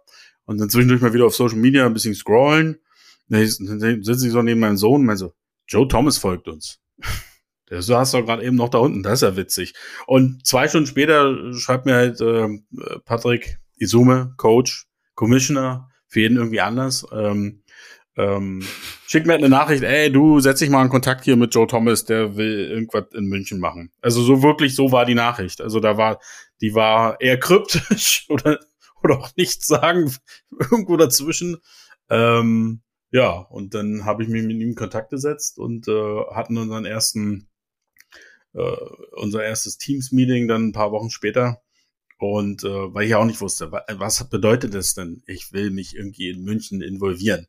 [0.45, 2.79] und dann zwischendurch mal wieder auf Social Media ein bisschen scrollen,
[3.27, 5.33] dann sitze ich so neben meinem Sohn und meine so,
[5.67, 6.79] Joe Thomas folgt uns.
[7.69, 9.73] Der saß doch gerade eben noch da unten, das ist ja witzig.
[10.05, 12.47] Und zwei Stunden später schreibt mir halt äh,
[13.05, 17.05] Patrick Isume, Coach, Commissioner, für jeden irgendwie anders.
[17.11, 17.63] Ähm,
[18.15, 18.63] ähm,
[19.07, 21.65] schickt mir halt eine Nachricht, ey, du setz dich mal in Kontakt hier mit Joe
[21.65, 23.91] Thomas, der will irgendwas in München machen.
[24.01, 25.59] Also so wirklich, so war die Nachricht.
[25.61, 26.21] Also da war,
[26.61, 28.59] die war eher kryptisch oder,
[29.03, 30.13] oder auch nichts sagen,
[30.59, 31.57] irgendwo dazwischen.
[32.09, 36.57] Ähm, ja, und dann habe ich mich mit ihm in Kontakt gesetzt und äh, hatten
[36.57, 37.49] unseren ersten,
[38.53, 38.77] äh,
[39.13, 41.62] unser erstes Teams-Meeting dann ein paar Wochen später.
[42.23, 45.23] Und äh, weil ich auch nicht wusste, was bedeutet das denn?
[45.27, 47.47] Ich will mich irgendwie in München involvieren.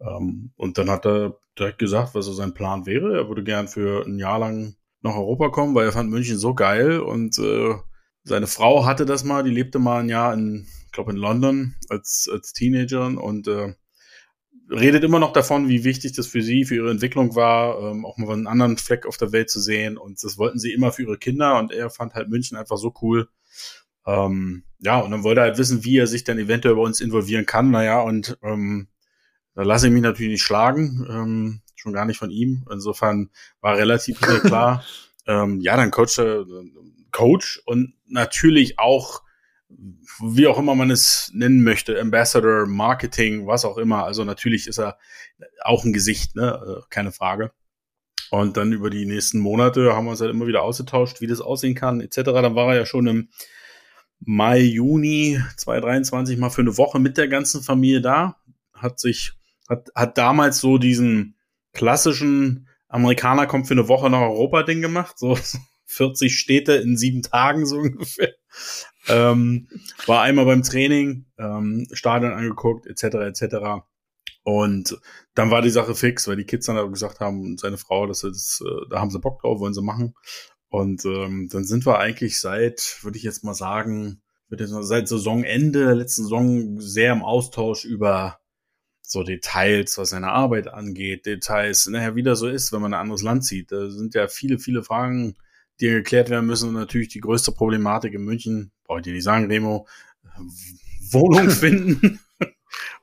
[0.00, 3.16] Ähm, und dann hat er direkt gesagt, was so sein Plan wäre.
[3.16, 6.54] Er würde gern für ein Jahr lang nach Europa kommen, weil er fand München so
[6.54, 7.74] geil und äh,
[8.24, 11.74] seine Frau hatte das mal, die lebte mal ein Jahr in, ich glaube in London
[11.88, 13.74] als, als Teenager und äh,
[14.70, 18.16] redet immer noch davon, wie wichtig das für sie, für ihre Entwicklung war, ähm, auch
[18.18, 19.98] mal einen anderen Fleck auf der Welt zu sehen.
[19.98, 22.94] Und das wollten sie immer für ihre Kinder und er fand halt München einfach so
[23.02, 23.28] cool.
[24.06, 27.00] Ähm, ja, und dann wollte er halt wissen, wie er sich dann eventuell bei uns
[27.00, 27.70] involvieren kann.
[27.70, 28.88] Naja, und ähm,
[29.54, 32.64] da lasse ich mich natürlich nicht schlagen, ähm, schon gar nicht von ihm.
[32.70, 34.84] Insofern war relativ klar,
[35.26, 36.44] ähm, ja, dann Coach, äh,
[37.12, 39.22] Coach und natürlich auch,
[40.20, 44.04] wie auch immer man es nennen möchte, Ambassador, Marketing, was auch immer.
[44.04, 44.98] Also natürlich ist er
[45.62, 46.80] auch ein Gesicht, ne?
[46.80, 47.52] Äh, keine Frage.
[48.30, 51.42] Und dann über die nächsten Monate haben wir uns halt immer wieder ausgetauscht, wie das
[51.42, 52.16] aussehen kann, etc.
[52.24, 53.28] Dann war er ja schon im
[54.24, 58.36] Mai, Juni 2023 mal für eine Woche mit der ganzen Familie da,
[58.72, 59.32] hat sich
[59.68, 61.36] hat, hat damals so diesen
[61.72, 65.38] klassischen Amerikaner kommt für eine Woche nach Europa-Ding gemacht, so
[65.86, 68.34] 40 Städte in sieben Tagen so ungefähr.
[69.08, 69.68] Ähm,
[70.06, 73.40] war einmal beim Training, ähm, Stadion angeguckt, etc.
[73.42, 73.82] etc.
[74.44, 74.98] Und
[75.34, 78.28] dann war die Sache fix, weil die Kids dann gesagt haben, seine Frau, dass sie
[78.28, 80.14] das, äh, da haben sie Bock drauf, wollen sie machen.
[80.72, 86.22] Und ähm, dann sind wir eigentlich seit, würde ich jetzt mal sagen, seit Saisonende, letzten
[86.22, 88.40] Saison sehr im Austausch über
[89.02, 93.00] so Details, was seine Arbeit angeht, Details, naja, wie das so ist, wenn man ein
[93.00, 93.70] anderes Land zieht.
[93.70, 95.36] Da sind ja viele, viele Fragen,
[95.78, 96.70] die geklärt werden müssen.
[96.70, 99.86] Und natürlich die größte Problematik in München, brauche ich dir nicht sagen, Remo,
[101.10, 102.18] Wohnung finden.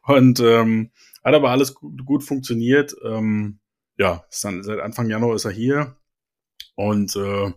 [0.08, 0.90] und ähm,
[1.24, 2.96] hat aber alles gut, gut funktioniert.
[3.06, 3.60] Ähm,
[3.96, 5.96] ja, dann, seit Anfang Januar ist er hier.
[6.88, 7.52] Und äh,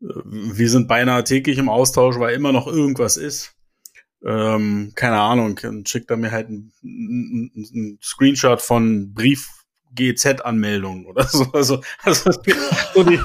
[0.00, 3.54] wir sind beinahe täglich im Austausch, weil immer noch irgendwas ist
[4.24, 9.48] ähm, keine Ahnung, schickt er mir halt einen, einen Screenshot von Brief
[9.92, 11.44] GZ-Anmeldung oder so.
[11.52, 13.18] Also, also so die,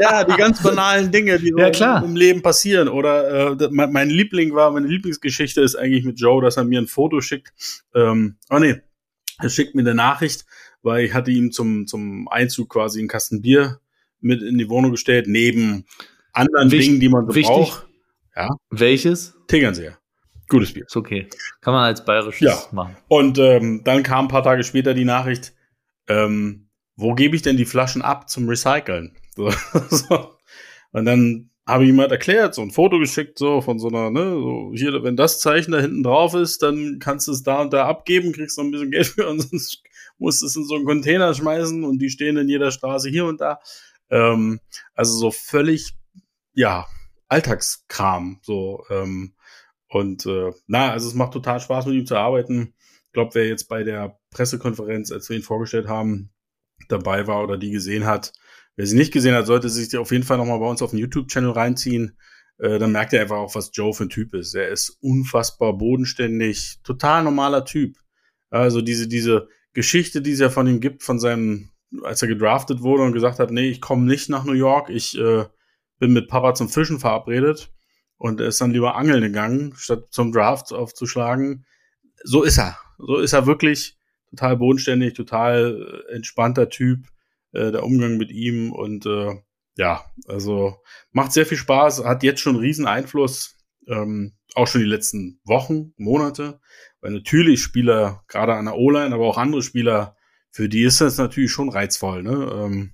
[0.00, 2.88] ja, die ganz banalen Dinge, die so ja, im Leben passieren.
[2.88, 6.80] Oder äh, mein, mein, Liebling war, meine Lieblingsgeschichte ist eigentlich mit Joe, dass er mir
[6.80, 7.52] ein Foto schickt.
[7.94, 8.80] Ähm, oh nee,
[9.38, 10.44] er schickt mir eine Nachricht,
[10.82, 13.80] weil ich hatte ihm zum, zum Einzug quasi einen Kasten Bier
[14.22, 15.84] mit in die Wohnung gestellt, neben
[16.32, 17.86] anderen Wicht, Dingen, die man so wichtig, braucht.
[18.34, 18.48] Ja.
[18.70, 19.34] Welches?
[19.48, 19.98] Tegernseher.
[20.48, 20.84] Gutes Bier.
[20.86, 21.28] Ist okay.
[21.60, 22.58] Kann man als bayerisches ja.
[22.72, 22.96] machen.
[23.08, 25.54] Und ähm, dann kam ein paar Tage später die Nachricht,
[26.08, 29.16] ähm, wo gebe ich denn die Flaschen ab zum Recyceln?
[29.34, 29.50] So,
[29.88, 30.36] so.
[30.92, 34.10] Und dann habe ich ihm halt erklärt, so ein Foto geschickt, so von so einer,
[34.10, 37.62] ne, so hier, wenn das Zeichen da hinten drauf ist, dann kannst du es da
[37.62, 39.82] und da abgeben, kriegst noch ein bisschen Geld für und sonst
[40.18, 43.24] musst du es in so einen Container schmeißen und die stehen in jeder Straße hier
[43.24, 43.60] und da.
[44.12, 44.60] Ähm,
[44.94, 45.96] also so völlig,
[46.52, 46.86] ja,
[47.28, 49.34] Alltagskram, so, ähm,
[49.88, 52.74] und äh, na, also es macht total Spaß, mit ihm zu arbeiten.
[53.06, 56.30] Ich glaube, wer jetzt bei der Pressekonferenz, als wir ihn vorgestellt haben,
[56.88, 58.32] dabei war oder die gesehen hat,
[58.76, 60.98] wer sie nicht gesehen hat, sollte sich auf jeden Fall nochmal bei uns auf den
[60.98, 62.18] YouTube-Channel reinziehen.
[62.58, 64.54] Äh, dann merkt er einfach auch, was Joe für ein Typ ist.
[64.54, 67.96] Er ist unfassbar bodenständig, total normaler Typ.
[68.50, 71.70] Also diese, diese Geschichte, die es ja von ihm gibt, von seinem,
[72.02, 75.18] als er gedraftet wurde und gesagt hat, nee, ich komme nicht nach New York, ich
[75.18, 75.44] äh,
[75.98, 77.72] bin mit Papa zum Fischen verabredet
[78.16, 81.66] und er ist dann lieber angeln gegangen, statt zum Draft aufzuschlagen.
[82.24, 82.78] So ist er.
[82.98, 83.98] So ist er wirklich
[84.30, 87.06] total bodenständig, total äh, entspannter Typ,
[87.52, 89.34] äh, der Umgang mit ihm und äh,
[89.76, 90.76] ja, also
[91.12, 95.94] macht sehr viel Spaß, hat jetzt schon riesen Einfluss, ähm, auch schon die letzten Wochen,
[95.96, 96.60] Monate,
[97.00, 100.16] weil natürlich Spieler, gerade an der O-Line, aber auch andere Spieler,
[100.52, 102.50] für die ist das natürlich schon reizvoll, ne?
[102.54, 102.92] Ähm,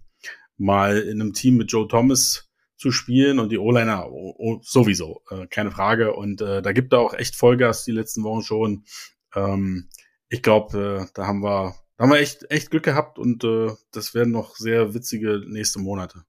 [0.57, 5.23] mal in einem Team mit Joe Thomas zu spielen und die O-Liner oh, oh, sowieso,
[5.31, 6.15] äh, keine Frage.
[6.15, 8.85] Und äh, da gibt er auch echt Vollgas die letzten Wochen schon.
[9.35, 9.89] Ähm,
[10.29, 13.73] ich glaube, äh, da haben wir, da haben wir echt, echt Glück gehabt und äh,
[13.91, 16.23] das werden noch sehr witzige nächste Monate.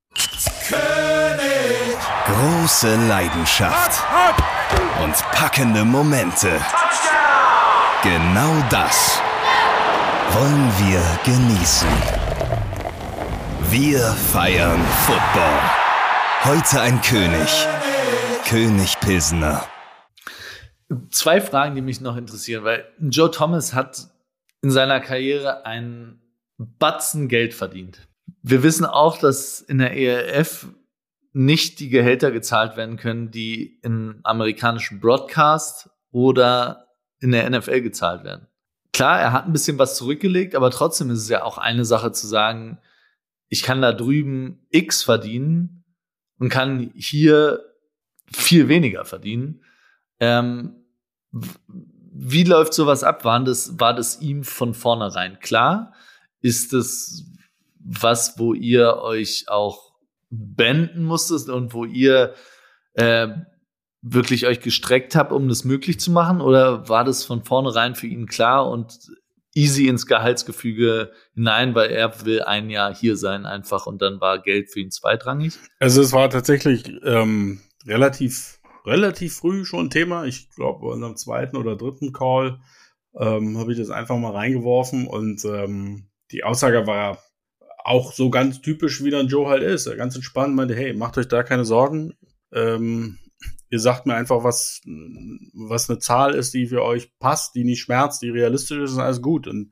[0.68, 1.98] König.
[2.26, 4.04] Große Leidenschaft
[5.04, 6.60] und packende Momente.
[8.02, 9.22] Genau das
[10.34, 11.90] wollen wir genießen.
[13.72, 15.60] Wir feiern Football.
[16.44, 17.68] Heute ein König.
[18.48, 19.66] König Pilsener.
[21.12, 24.08] Zwei Fragen, die mich noch interessieren, weil Joe Thomas hat
[24.62, 26.22] in seiner Karriere einen
[26.58, 28.08] Batzen Geld verdient.
[28.44, 30.68] Wir wissen auch, dass in der ERF
[31.34, 36.88] nicht die Gehälter gezahlt werden können, die im amerikanischen Broadcast oder
[37.20, 38.49] in der NFL gezahlt werden.
[39.00, 42.12] Klar, er hat ein bisschen was zurückgelegt, aber trotzdem ist es ja auch eine Sache
[42.12, 42.80] zu sagen,
[43.48, 45.86] ich kann da drüben X verdienen
[46.38, 47.62] und kann hier
[48.30, 49.64] viel weniger verdienen.
[50.20, 50.84] Ähm,
[51.32, 53.24] wie läuft sowas ab?
[53.24, 55.94] War das, war das ihm von vornherein klar?
[56.42, 57.24] Ist das
[57.80, 59.94] was, wo ihr euch auch
[60.30, 62.34] benden musstet und wo ihr
[62.96, 63.30] äh,
[64.02, 66.42] wirklich euch gestreckt habt, um das möglich zu machen?
[66.42, 68.98] Oder war das von vornherein für ihn klar und
[69.56, 74.42] easy ins Gehaltsgefüge hinein, weil er will ein Jahr hier sein einfach und dann war
[74.42, 75.58] Geld für ihn zweitrangig?
[75.80, 80.26] Also es war tatsächlich ähm, relativ, relativ früh schon ein Thema.
[80.26, 82.60] Ich glaube, bei unserem zweiten oder dritten Call
[83.20, 87.18] ähm, habe ich das einfach mal reingeworfen und ähm, die Aussage war
[87.84, 89.86] auch so ganz typisch, wie dann Joe halt ist.
[89.98, 92.14] Ganz entspannt meinte, hey, macht euch da keine Sorgen.
[92.54, 93.18] Ähm,
[93.70, 94.82] ihr sagt mir einfach, was,
[95.54, 98.98] was eine Zahl ist, die für euch passt, die nicht schmerzt, die realistisch ist, ist
[98.98, 99.48] alles gut.
[99.48, 99.72] Und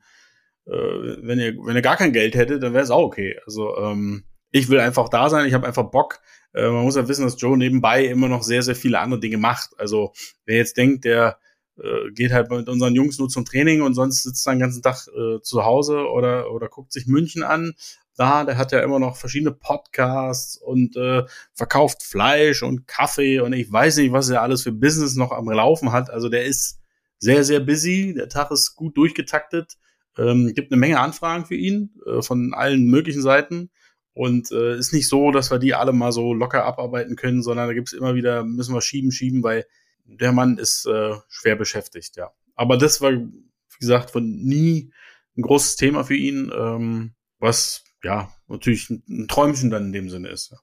[0.66, 3.38] äh, wenn ihr, wenn ihr gar kein Geld hättet, dann wäre es auch okay.
[3.46, 6.20] Also ähm, ich will einfach da sein, ich habe einfach Bock.
[6.54, 9.38] Äh, man muss ja wissen, dass Joe nebenbei immer noch sehr, sehr viele andere Dinge
[9.38, 9.70] macht.
[9.78, 10.12] Also
[10.44, 11.38] wer jetzt denkt, der
[11.76, 14.82] äh, geht halt mit unseren Jungs nur zum Training und sonst sitzt er den ganzen
[14.82, 17.74] Tag äh, zu Hause oder, oder guckt sich München an
[18.18, 23.52] da, der hat ja immer noch verschiedene Podcasts und äh, verkauft Fleisch und Kaffee und
[23.52, 26.10] ich weiß nicht, was er alles für Business noch am Laufen hat.
[26.10, 26.80] Also der ist
[27.18, 28.14] sehr, sehr busy.
[28.16, 29.76] Der Tag ist gut durchgetaktet.
[30.16, 33.70] Ähm, gibt eine Menge Anfragen für ihn äh, von allen möglichen Seiten.
[34.14, 37.68] Und äh, ist nicht so, dass wir die alle mal so locker abarbeiten können, sondern
[37.68, 39.64] da gibt's immer wieder, müssen wir schieben, schieben, weil
[40.04, 42.32] der Mann ist äh, schwer beschäftigt, ja.
[42.56, 44.90] Aber das war, wie gesagt, von nie
[45.36, 50.28] ein großes Thema für ihn, ähm, was ja, natürlich ein Träumchen dann in dem Sinne
[50.28, 50.50] ist.
[50.50, 50.58] Ja.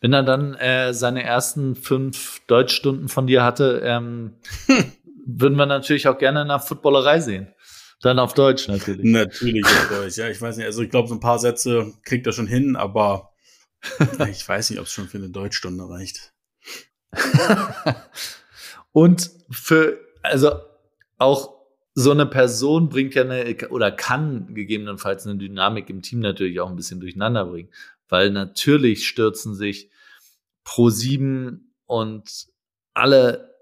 [0.00, 4.34] Wenn er dann äh, seine ersten fünf Deutschstunden von dir hatte, ähm,
[5.26, 7.52] würden wir natürlich auch gerne nach Footballerei sehen.
[8.02, 9.04] Dann auf Deutsch natürlich.
[9.04, 10.28] Natürlich auf Deutsch, ja.
[10.28, 13.32] Ich weiß nicht, also ich glaube, so ein paar Sätze kriegt er schon hin, aber
[14.30, 16.32] ich weiß nicht, ob es schon für eine Deutschstunde reicht.
[18.92, 20.60] Und für, also
[21.18, 21.55] auch
[21.98, 26.68] so eine Person bringt ja eine oder kann gegebenenfalls eine Dynamik im Team natürlich auch
[26.68, 27.70] ein bisschen durcheinander bringen,
[28.10, 29.90] weil natürlich stürzen sich
[30.62, 32.48] pro sieben und
[32.92, 33.54] alle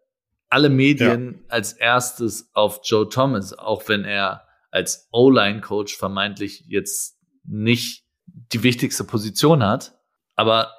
[0.48, 1.40] alle Medien ja.
[1.48, 9.04] als erstes auf Joe Thomas, auch wenn er als O-Line-Coach vermeintlich jetzt nicht die wichtigste
[9.04, 9.96] Position hat.
[10.34, 10.72] Aber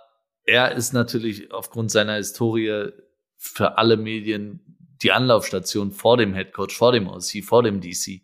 [0.44, 2.92] er ist natürlich aufgrund seiner Historie
[3.38, 4.60] für alle Medien
[5.02, 8.22] die Anlaufstation vor dem Head Coach, vor dem OC, vor dem DC,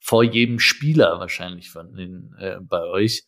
[0.00, 3.24] vor jedem Spieler wahrscheinlich von den, äh, bei euch.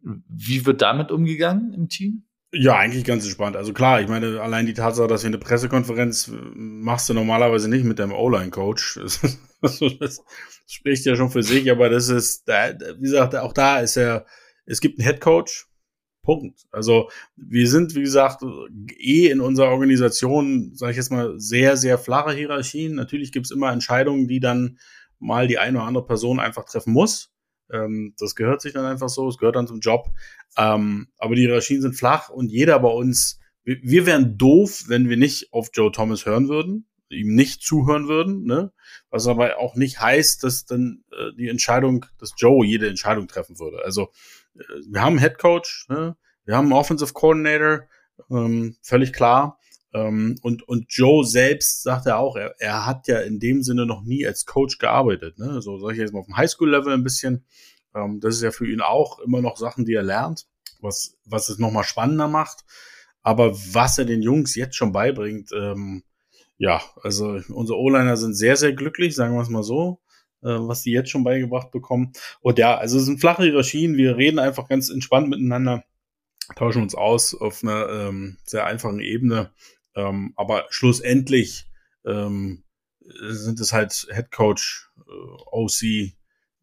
[0.00, 2.26] Wie wird damit umgegangen im Team?
[2.52, 3.56] Ja, eigentlich ganz entspannt.
[3.56, 7.84] Also klar, ich meine, allein die Tatsache, dass wir eine Pressekonferenz machst du normalerweise nicht
[7.84, 9.00] mit deinem O-Line-Coach.
[9.62, 10.22] Das,
[10.66, 14.26] spricht ja schon für sich, aber das ist, wie gesagt, auch da ist er,
[14.66, 15.66] es gibt einen Head Coach,
[16.26, 16.66] Punkt.
[16.70, 18.42] Also wir sind, wie gesagt,
[18.98, 22.94] eh in unserer Organisation, sage ich jetzt mal, sehr, sehr flache Hierarchien.
[22.94, 24.78] Natürlich gibt es immer Entscheidungen, die dann
[25.18, 27.30] mal die eine oder andere Person einfach treffen muss.
[27.72, 30.10] Ähm, das gehört sich dann einfach so, es gehört dann zum Job.
[30.58, 35.08] Ähm, aber die Hierarchien sind flach und jeder bei uns, wir, wir wären doof, wenn
[35.08, 38.72] wir nicht auf Joe Thomas hören würden, ihm nicht zuhören würden, ne?
[39.10, 43.58] Was aber auch nicht heißt, dass dann äh, die Entscheidung, dass Joe jede Entscheidung treffen
[43.58, 43.84] würde.
[43.84, 44.10] Also
[44.88, 46.16] wir haben einen Head Coach, ne?
[46.44, 47.82] wir haben einen Offensive Coordinator,
[48.30, 49.58] ähm, völlig klar.
[49.92, 53.86] Ähm, und, und Joe selbst sagt er auch, er, er hat ja in dem Sinne
[53.86, 55.38] noch nie als Coach gearbeitet.
[55.38, 55.62] Ne?
[55.62, 57.44] So sage ich jetzt mal auf dem Highschool-Level ein bisschen.
[57.94, 60.46] Ähm, das ist ja für ihn auch immer noch Sachen, die er lernt,
[60.80, 62.64] was, was es nochmal spannender macht.
[63.22, 66.04] Aber was er den Jungs jetzt schon beibringt, ähm,
[66.58, 70.05] ja, also unsere O-Liner sind sehr, sehr glücklich, sagen wir es mal so, äh,
[70.42, 72.12] was die jetzt schon beigebracht bekommen.
[72.40, 75.84] Und ja, also es sind flache Hierarchien, wir reden einfach ganz entspannt miteinander,
[76.54, 79.50] tauschen uns aus auf einer ähm, sehr einfachen Ebene.
[79.94, 81.66] Ähm, aber schlussendlich
[82.04, 82.64] ähm,
[83.00, 85.10] sind es halt Head Coach, äh,
[85.52, 86.12] OC,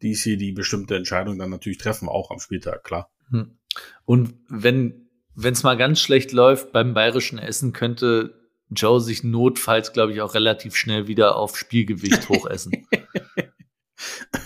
[0.02, 3.10] DC, die bestimmte Entscheidungen dann natürlich treffen, auch am Spieltag, klar.
[3.30, 3.58] Hm.
[4.04, 8.34] Und wenn wenn es mal ganz schlecht läuft beim bayerischen Essen, könnte
[8.70, 12.86] Joe sich notfalls, glaube ich, auch relativ schnell wieder auf Spielgewicht hochessen.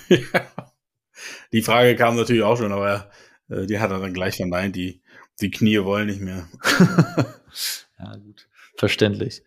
[0.33, 0.73] ja.
[1.53, 3.11] Die Frage kam natürlich auch schon, aber
[3.49, 4.77] äh, die hat er dann gleich verneint.
[4.77, 5.03] Die,
[5.40, 6.49] die Knie wollen nicht mehr.
[7.99, 8.49] ja, gut.
[8.77, 9.42] Verständlich.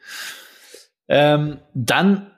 [1.08, 2.32] Ähm, dann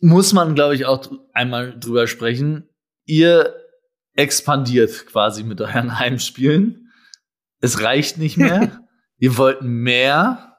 [0.00, 2.68] muss man, glaube ich, auch einmal drüber sprechen.
[3.04, 3.54] Ihr
[4.14, 6.92] expandiert quasi mit euren Heimspielen.
[7.60, 8.86] Es reicht nicht mehr.
[9.18, 10.56] Ihr wollt mehr.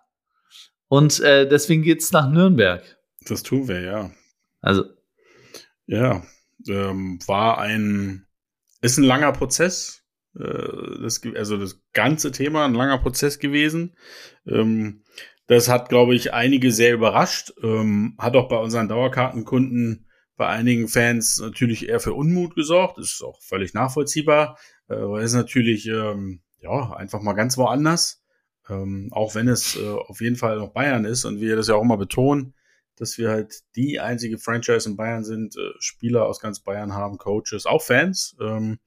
[0.88, 2.84] Und äh, deswegen geht's nach Nürnberg.
[3.26, 4.12] Das tun wir, ja.
[4.60, 4.86] Also.
[5.88, 6.24] Ja,
[6.68, 8.26] ähm, war ein,
[8.82, 10.04] ist ein langer Prozess.
[10.38, 13.96] Äh, das, also das ganze Thema ein langer Prozess gewesen.
[14.48, 15.04] Ähm,
[15.48, 17.54] das hat, glaube ich, einige sehr überrascht.
[17.62, 22.98] Ähm, hat auch bei unseren Dauerkartenkunden, bei einigen Fans natürlich eher für Unmut gesorgt.
[22.98, 28.24] Ist auch völlig nachvollziehbar, äh, weil es natürlich ähm, ja einfach mal ganz woanders.
[28.70, 31.76] Ähm, auch wenn es äh, auf jeden Fall noch Bayern ist und wir das ja
[31.76, 32.54] auch immer betonen,
[33.02, 37.18] dass wir halt die einzige Franchise in Bayern sind, äh, Spieler aus ganz Bayern haben,
[37.18, 38.38] Coaches, auch Fans.
[38.40, 38.80] Ähm,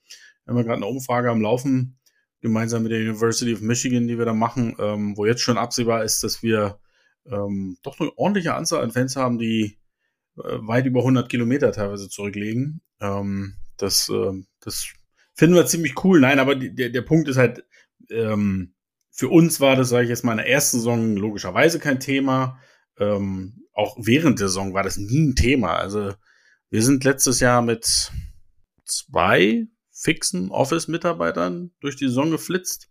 [0.44, 1.98] wir haben gerade eine Umfrage am Laufen,
[2.40, 6.04] gemeinsam mit der University of Michigan, die wir da machen, ähm, wo jetzt schon absehbar
[6.04, 6.78] ist, dass wir
[7.26, 9.80] ähm, doch eine ordentliche Anzahl an Fans haben, die
[10.38, 12.82] äh, weit über 100 Kilometer teilweise zurücklegen.
[13.00, 14.86] Ähm, das, äh, das
[15.34, 16.20] finden wir ziemlich cool.
[16.20, 17.64] Nein, aber die, der, der Punkt ist halt,
[18.10, 18.74] ähm,
[19.10, 22.60] für uns war das, sage ich jetzt mal, in der ersten Saison logischerweise kein Thema.
[22.96, 25.76] Ähm, auch während der Saison war das nie ein Thema.
[25.76, 26.14] Also
[26.70, 28.12] wir sind letztes Jahr mit
[28.84, 32.90] zwei fixen Office-Mitarbeitern durch die Saison geflitzt.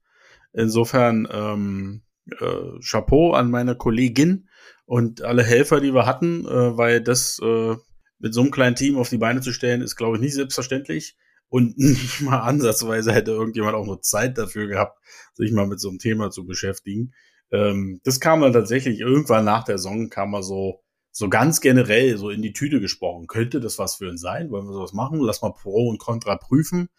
[0.53, 2.03] Insofern ähm,
[2.39, 4.49] äh, Chapeau an meine Kollegin
[4.85, 7.75] und alle Helfer, die wir hatten, äh, weil das äh,
[8.19, 11.17] mit so einem kleinen Team auf die Beine zu stellen, ist, glaube ich, nicht selbstverständlich
[11.49, 14.99] und nicht mal ansatzweise hätte irgendjemand auch nur Zeit dafür gehabt,
[15.33, 17.13] sich mal mit so einem Thema zu beschäftigen.
[17.53, 22.17] Ähm, das kam dann tatsächlich irgendwann nach der Saison, kam mal so, so ganz generell
[22.17, 23.27] so in die Tüte gesprochen.
[23.27, 24.49] Könnte das was für uns sein?
[24.49, 25.19] Wollen wir sowas machen?
[25.21, 26.89] Lass mal Pro und Contra prüfen.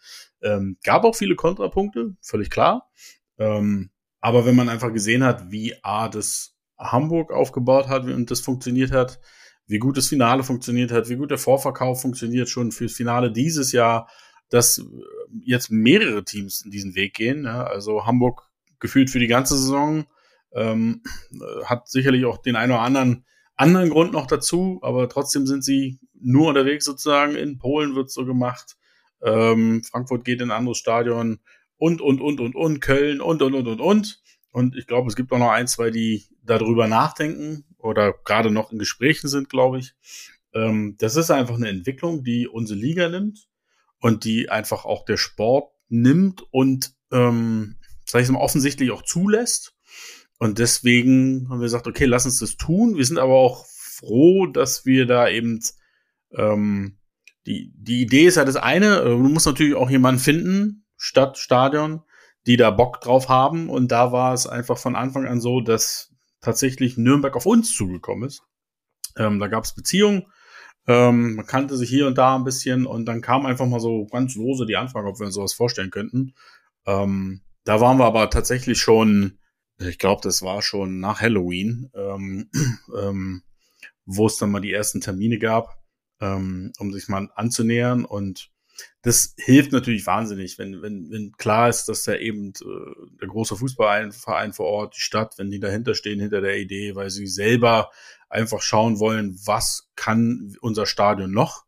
[0.41, 2.89] Ähm, gab auch viele Kontrapunkte, völlig klar.
[3.37, 8.39] Ähm, aber wenn man einfach gesehen hat, wie A, das Hamburg aufgebaut hat und das
[8.39, 9.19] funktioniert hat,
[9.67, 13.73] wie gut das Finale funktioniert hat, wie gut der Vorverkauf funktioniert schon fürs Finale dieses
[13.73, 14.09] Jahr,
[14.49, 14.83] dass äh,
[15.43, 17.43] jetzt mehrere Teams in diesen Weg gehen.
[17.43, 17.65] Ja?
[17.65, 18.49] Also Hamburg
[18.79, 20.05] gefühlt für die ganze Saison
[20.55, 23.25] ähm, äh, hat sicherlich auch den einen oder anderen
[23.55, 27.35] anderen Grund noch dazu, aber trotzdem sind sie nur unterwegs sozusagen.
[27.35, 28.75] In Polen wird so gemacht.
[29.21, 31.39] Ähm, Frankfurt geht in ein anderes Stadion
[31.77, 34.21] und, und, und, und, und, Köln und, und, und, und, und.
[34.51, 38.71] Und ich glaube, es gibt auch noch ein, zwei, die darüber nachdenken oder gerade noch
[38.71, 39.93] in Gesprächen sind, glaube ich.
[40.53, 43.47] Ähm, das ist einfach eine Entwicklung, die unsere Liga nimmt
[43.99, 49.74] und die einfach auch der Sport nimmt und, ähm, sag ich mal, offensichtlich auch zulässt.
[50.37, 52.97] Und deswegen haben wir gesagt, okay, lass uns das tun.
[52.97, 55.61] Wir sind aber auch froh, dass wir da eben
[56.31, 56.97] ähm,
[57.45, 61.37] die, die Idee ist ja das eine, äh, du musst natürlich auch jemanden finden, Stadt,
[61.37, 62.01] Stadion,
[62.47, 63.69] die da Bock drauf haben.
[63.69, 66.11] Und da war es einfach von Anfang an so, dass
[66.41, 68.43] tatsächlich Nürnberg auf uns zugekommen ist.
[69.17, 70.25] Ähm, da gab es Beziehungen,
[70.87, 74.05] ähm, man kannte sich hier und da ein bisschen und dann kam einfach mal so
[74.05, 76.35] ganz lose die Anfrage, ob wir uns sowas vorstellen könnten.
[76.85, 79.39] Ähm, da waren wir aber tatsächlich schon,
[79.79, 82.49] ich glaube, das war schon nach Halloween, ähm,
[82.97, 83.43] ähm,
[84.05, 85.83] wo es dann mal die ersten Termine gab,
[86.21, 88.51] ähm, um sich mal anzunähern und
[89.01, 93.55] das hilft natürlich wahnsinnig, wenn, wenn, wenn klar ist, dass da eben äh, der große
[93.55, 97.91] Fußballverein vor Ort, die Stadt, wenn die dahinter stehen, hinter der Idee, weil sie selber
[98.29, 101.65] einfach schauen wollen, was kann unser Stadion noch.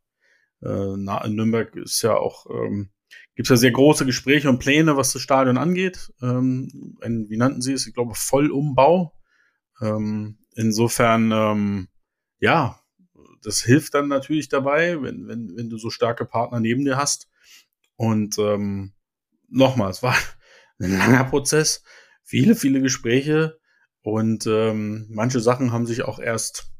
[0.61, 2.89] Äh, na, in Nürnberg ist ja auch, ähm,
[3.37, 6.11] gibt es ja sehr große Gespräche und Pläne, was das Stadion angeht.
[6.23, 7.85] Ähm, ein, wie nannten sie es?
[7.85, 9.13] Ich glaube, Vollumbau.
[9.79, 11.87] Ähm, insofern, ähm,
[12.39, 12.81] ja,
[13.43, 17.29] das hilft dann natürlich dabei, wenn, wenn, wenn du so starke Partner neben dir hast.
[17.95, 18.93] Und ähm,
[19.47, 20.15] nochmal, es war
[20.79, 21.83] ein langer Prozess,
[22.23, 23.59] viele, viele Gespräche
[24.01, 26.71] und ähm, manche Sachen haben sich auch erst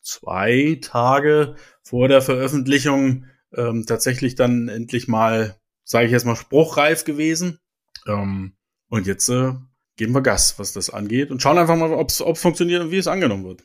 [0.00, 7.04] zwei Tage vor der Veröffentlichung ähm, tatsächlich dann endlich mal, sage ich jetzt mal, spruchreif
[7.04, 7.60] gewesen.
[8.06, 8.56] Ähm,
[8.88, 9.54] und jetzt äh,
[9.96, 12.98] geben wir Gas, was das angeht und schauen einfach mal, ob es funktioniert und wie
[12.98, 13.62] es angenommen wird.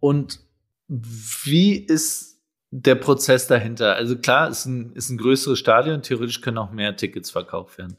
[0.00, 0.40] Und
[0.88, 3.94] wie ist der Prozess dahinter?
[3.94, 7.96] Also klar, ist ein, ist ein größeres Stadion, theoretisch können auch mehr Tickets verkauft werden.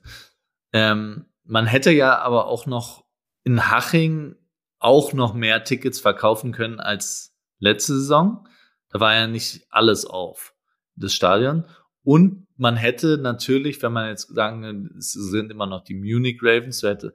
[0.73, 3.05] Ähm, man hätte ja aber auch noch
[3.43, 4.35] in Haching
[4.79, 8.47] auch noch mehr Tickets verkaufen können als letzte Saison.
[8.89, 10.53] Da war ja nicht alles auf,
[10.95, 11.65] das Stadion.
[12.07, 16.81] Und man hätte natürlich, wenn man jetzt sagen, es sind immer noch die Munich Ravens,
[16.81, 17.13] hätte,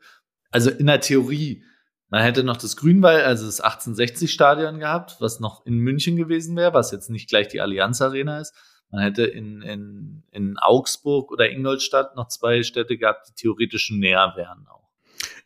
[0.51, 1.65] also in der Theorie
[2.11, 6.75] man hätte noch das Grünwall, also das 1860-Stadion gehabt, was noch in München gewesen wäre,
[6.75, 8.53] was jetzt nicht gleich die Allianz Arena ist.
[8.91, 14.35] Man hätte in, in, in Augsburg oder Ingolstadt noch zwei Städte gehabt, die theoretisch näher
[14.37, 14.91] wären auch.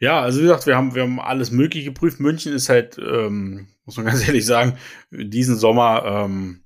[0.01, 2.19] Ja, also wie gesagt, wir haben, wir haben alles Mögliche geprüft.
[2.19, 4.77] München ist halt, ähm, muss man ganz ehrlich sagen,
[5.13, 6.65] diesen Sommer, ähm,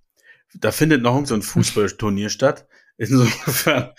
[0.55, 2.67] da findet noch so ein Fußballturnier statt.
[2.97, 3.93] Insofern,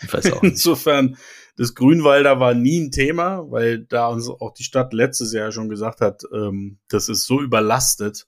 [0.43, 1.17] insofern
[1.57, 5.69] das Grünwalder war nie ein Thema, weil da uns auch die Stadt letztes Jahr schon
[5.69, 8.27] gesagt hat, ähm, das ist so überlastet,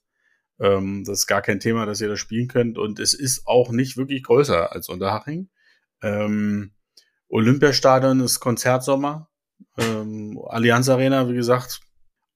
[0.60, 2.78] ähm, das ist gar kein Thema, dass ihr da spielen könnt.
[2.78, 5.48] Und es ist auch nicht wirklich größer als Unterhaching.
[6.02, 6.72] Ähm,
[7.28, 9.28] Olympiastadion ist Konzertsommer.
[9.78, 11.80] Ähm, Allianz Arena, wie gesagt,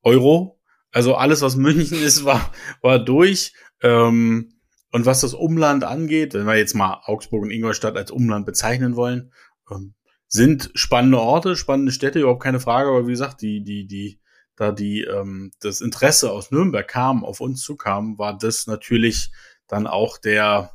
[0.03, 0.61] Euro.
[0.91, 3.53] Also alles, was München ist, war, war durch.
[3.83, 4.58] Ähm,
[4.91, 8.97] und was das Umland angeht, wenn wir jetzt mal Augsburg und Ingolstadt als Umland bezeichnen
[8.97, 9.33] wollen,
[9.71, 9.95] ähm,
[10.29, 14.21] sind spannende Orte, spannende Städte, überhaupt keine Frage, aber wie gesagt, die, die, die,
[14.57, 19.31] da die, ähm, das Interesse aus Nürnberg kam, auf uns zukam, war das natürlich
[19.67, 20.73] dann auch der,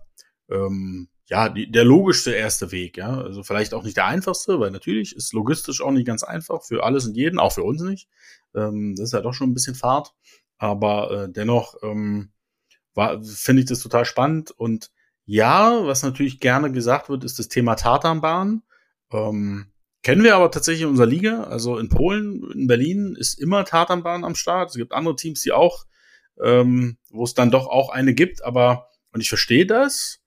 [0.50, 3.18] ähm, ja, die, der logischste erste Weg, ja.
[3.22, 6.84] Also vielleicht auch nicht der einfachste, weil natürlich ist logistisch auch nicht ganz einfach für
[6.84, 8.08] alles und jeden, auch für uns nicht.
[8.56, 10.14] Ähm, das ist ja doch schon ein bisschen Fahrt.
[10.58, 12.33] Aber äh, dennoch ähm,
[12.96, 14.52] finde ich das total spannend.
[14.52, 14.92] Und
[15.26, 18.64] ja, was natürlich gerne gesagt wird, ist das Thema Tatanbahn.
[19.12, 19.68] Ähm,
[20.02, 21.44] kennen wir aber tatsächlich in unserer Liga.
[21.44, 24.70] Also in Polen, in Berlin ist immer Tatanbahn am Start.
[24.70, 25.86] Es gibt andere Teams, die auch,
[26.42, 28.44] ähm, wo es dann doch auch eine gibt.
[28.44, 30.20] Aber, und ich verstehe das,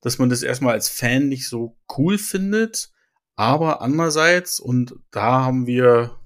[0.00, 2.90] dass man das erstmal als Fan nicht so cool findet.
[3.36, 6.18] Aber andererseits, und da haben wir,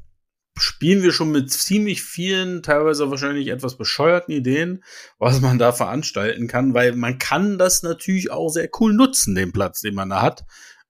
[0.58, 4.82] spielen wir schon mit ziemlich vielen, teilweise wahrscheinlich etwas bescheuerten Ideen,
[5.18, 9.52] was man da veranstalten kann, weil man kann das natürlich auch sehr cool nutzen, den
[9.52, 10.44] Platz, den man da hat.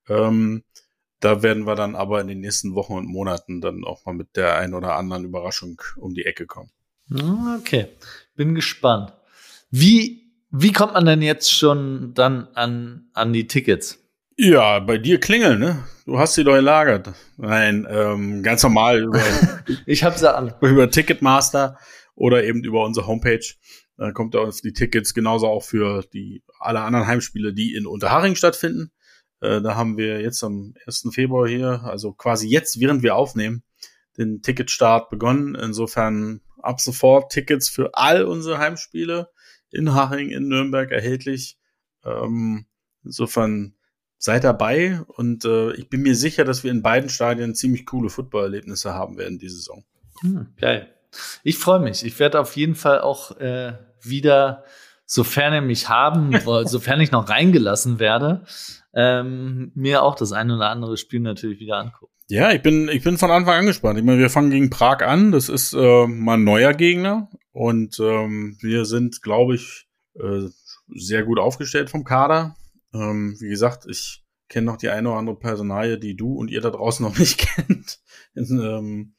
[0.08, 0.62] Ähm,
[1.20, 4.36] da werden wir dann aber in den nächsten Wochen und Monaten dann auch mal mit
[4.36, 6.70] der ein oder anderen Überraschung um die Ecke kommen.
[7.58, 7.88] Okay,
[8.34, 9.12] bin gespannt.
[9.70, 14.05] Wie, wie kommt man denn jetzt schon dann an, an die Tickets?
[14.38, 15.84] Ja, bei dir klingeln, ne?
[16.04, 17.14] Du hast sie doch gelagert.
[17.38, 19.22] Nein, ähm, ganz normal über,
[19.86, 20.54] ich habe sie alle.
[20.60, 21.78] über Ticketmaster
[22.14, 23.46] oder eben über unsere Homepage.
[23.96, 27.86] Da kommt da auf die Tickets genauso auch für die alle anderen Heimspiele, die in
[27.86, 28.92] Unterhaching stattfinden.
[29.40, 31.08] Äh, da haben wir jetzt am 1.
[31.12, 33.62] Februar hier, also quasi jetzt, während wir aufnehmen,
[34.18, 35.54] den Ticketstart begonnen.
[35.54, 39.30] Insofern ab sofort Tickets für all unsere Heimspiele
[39.70, 41.58] in Haching, in Nürnberg erhältlich.
[42.04, 42.66] Ähm,
[43.02, 43.75] insofern
[44.18, 48.08] seid dabei und äh, ich bin mir sicher, dass wir in beiden Stadien ziemlich coole
[48.08, 49.84] Footballerlebnisse haben werden diese Saison.
[50.22, 50.88] Hm, geil.
[51.42, 52.04] Ich freue mich.
[52.04, 54.64] Ich werde auf jeden Fall auch äh, wieder
[55.06, 56.32] sofern er mich haben,
[56.64, 58.44] sofern ich noch reingelassen werde,
[58.94, 62.12] ähm, mir auch das ein oder andere Spiel natürlich wieder angucken.
[62.28, 63.98] Ja, ich bin, ich bin von Anfang an gespannt.
[63.98, 65.30] Ich meine, wir fangen gegen Prag an.
[65.30, 67.30] Das ist äh, mal ein neuer Gegner.
[67.52, 69.86] Und ähm, wir sind, glaube ich,
[70.18, 70.48] äh,
[70.88, 72.56] sehr gut aufgestellt vom Kader.
[73.00, 76.60] Ähm, wie gesagt, ich kenne noch die eine oder andere Personalie, die du und ihr
[76.60, 78.00] da draußen noch nicht kennt.
[78.34, 79.14] ähm,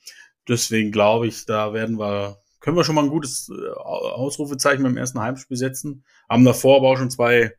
[0.47, 4.97] deswegen glaube ich, da werden wir, können wir schon mal ein gutes äh, Ausrufezeichen beim
[4.97, 6.05] ersten Heimspiel setzen.
[6.29, 7.53] Haben davor aber auch schon zwei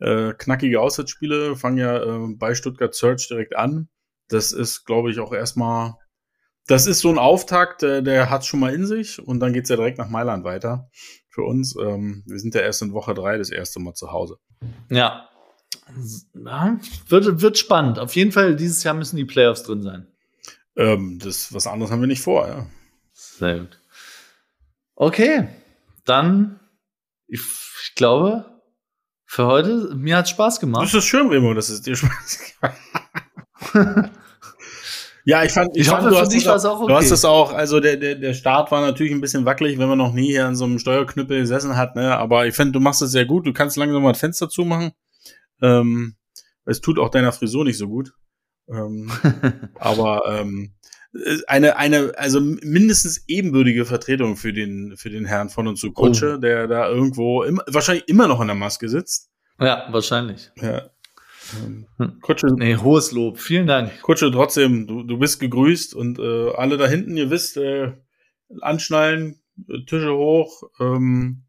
[0.00, 3.88] äh, knackige Auswärtsspiele, fangen ja äh, bei Stuttgart Search direkt an
[4.28, 5.94] das ist, glaube ich, auch erstmal,
[6.66, 9.68] das ist so ein Auftakt, der, der hat schon mal in sich und dann geht's
[9.68, 10.88] ja direkt nach Mailand weiter
[11.28, 11.76] für uns.
[11.76, 14.38] Ähm, wir sind ja erst in Woche drei das erste Mal zu Hause.
[14.88, 15.28] Ja.
[16.34, 16.78] Ja.
[17.08, 17.98] Wird, wird spannend.
[17.98, 20.06] Auf jeden Fall, dieses Jahr müssen die Playoffs drin sein.
[20.76, 22.66] Ähm, das, was anderes haben wir nicht vor, ja.
[23.12, 23.78] Sehr gut.
[24.96, 25.48] Okay,
[26.04, 26.60] dann,
[27.26, 27.40] ich,
[27.82, 28.60] ich glaube,
[29.26, 30.84] für heute, mir hat Spaß gemacht.
[30.84, 34.10] Das ist schön, Remo, dass es dir Spaß gemacht
[35.26, 36.92] ja, ich fand, ich, ich fand, hoffe, du, hast das, auch, okay.
[36.92, 39.88] du hast es auch, also der, der, der Start war natürlich ein bisschen wackelig, wenn
[39.88, 42.16] man noch nie hier an so einem Steuerknüppel gesessen hat, ne?
[42.16, 43.46] Aber ich finde, du machst es sehr gut.
[43.46, 44.92] Du kannst langsam mal das Fenster zumachen.
[45.64, 46.16] Ähm,
[46.64, 48.12] es tut auch deiner Frisur nicht so gut.
[48.68, 49.10] Ähm,
[49.78, 50.74] aber ähm,
[51.46, 56.34] eine, eine, also mindestens ebenbürtige Vertretung für den, für den Herrn von und zu Kutsche,
[56.36, 56.40] oh.
[56.40, 59.30] der da irgendwo im, wahrscheinlich immer noch in der Maske sitzt.
[59.60, 60.50] Ja, wahrscheinlich.
[60.56, 60.90] Ja,
[61.52, 62.20] ähm, hm.
[62.20, 63.38] Kutsche, nee, hohes Lob.
[63.38, 64.00] Vielen Dank.
[64.02, 67.92] Kutsche, trotzdem, du, du bist gegrüßt und äh, alle da hinten, ihr wisst, äh,
[68.60, 69.40] anschnallen,
[69.86, 71.44] Tische hoch, ähm,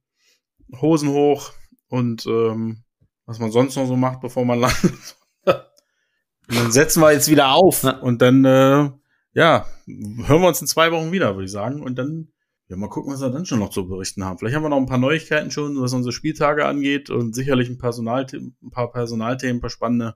[0.80, 1.54] Hosen hoch
[1.88, 2.84] und ähm,
[3.26, 5.16] was man sonst noch so macht, bevor man landet.
[5.46, 7.98] und dann setzen wir jetzt wieder auf ja.
[8.00, 8.90] und dann, äh,
[9.34, 11.82] ja, hören wir uns in zwei Wochen wieder, würde ich sagen.
[11.82, 12.30] Und dann
[12.68, 14.40] ja, mal gucken, was wir dann schon noch zu berichten haben.
[14.40, 17.78] Vielleicht haben wir noch ein paar Neuigkeiten schon, was unsere Spieltage angeht und sicherlich ein,
[17.78, 20.16] Personal ein paar Personalthemen, ein paar spannende.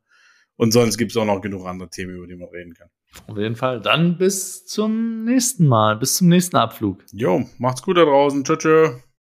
[0.55, 2.89] Und sonst gibt es auch noch genug andere Themen, über die man reden kann.
[3.27, 3.81] Auf jeden Fall.
[3.81, 7.03] Dann bis zum nächsten Mal, bis zum nächsten Abflug.
[7.13, 8.43] Jo, macht's gut da draußen.
[8.43, 8.57] Tschüss.
[8.57, 9.08] tschüss.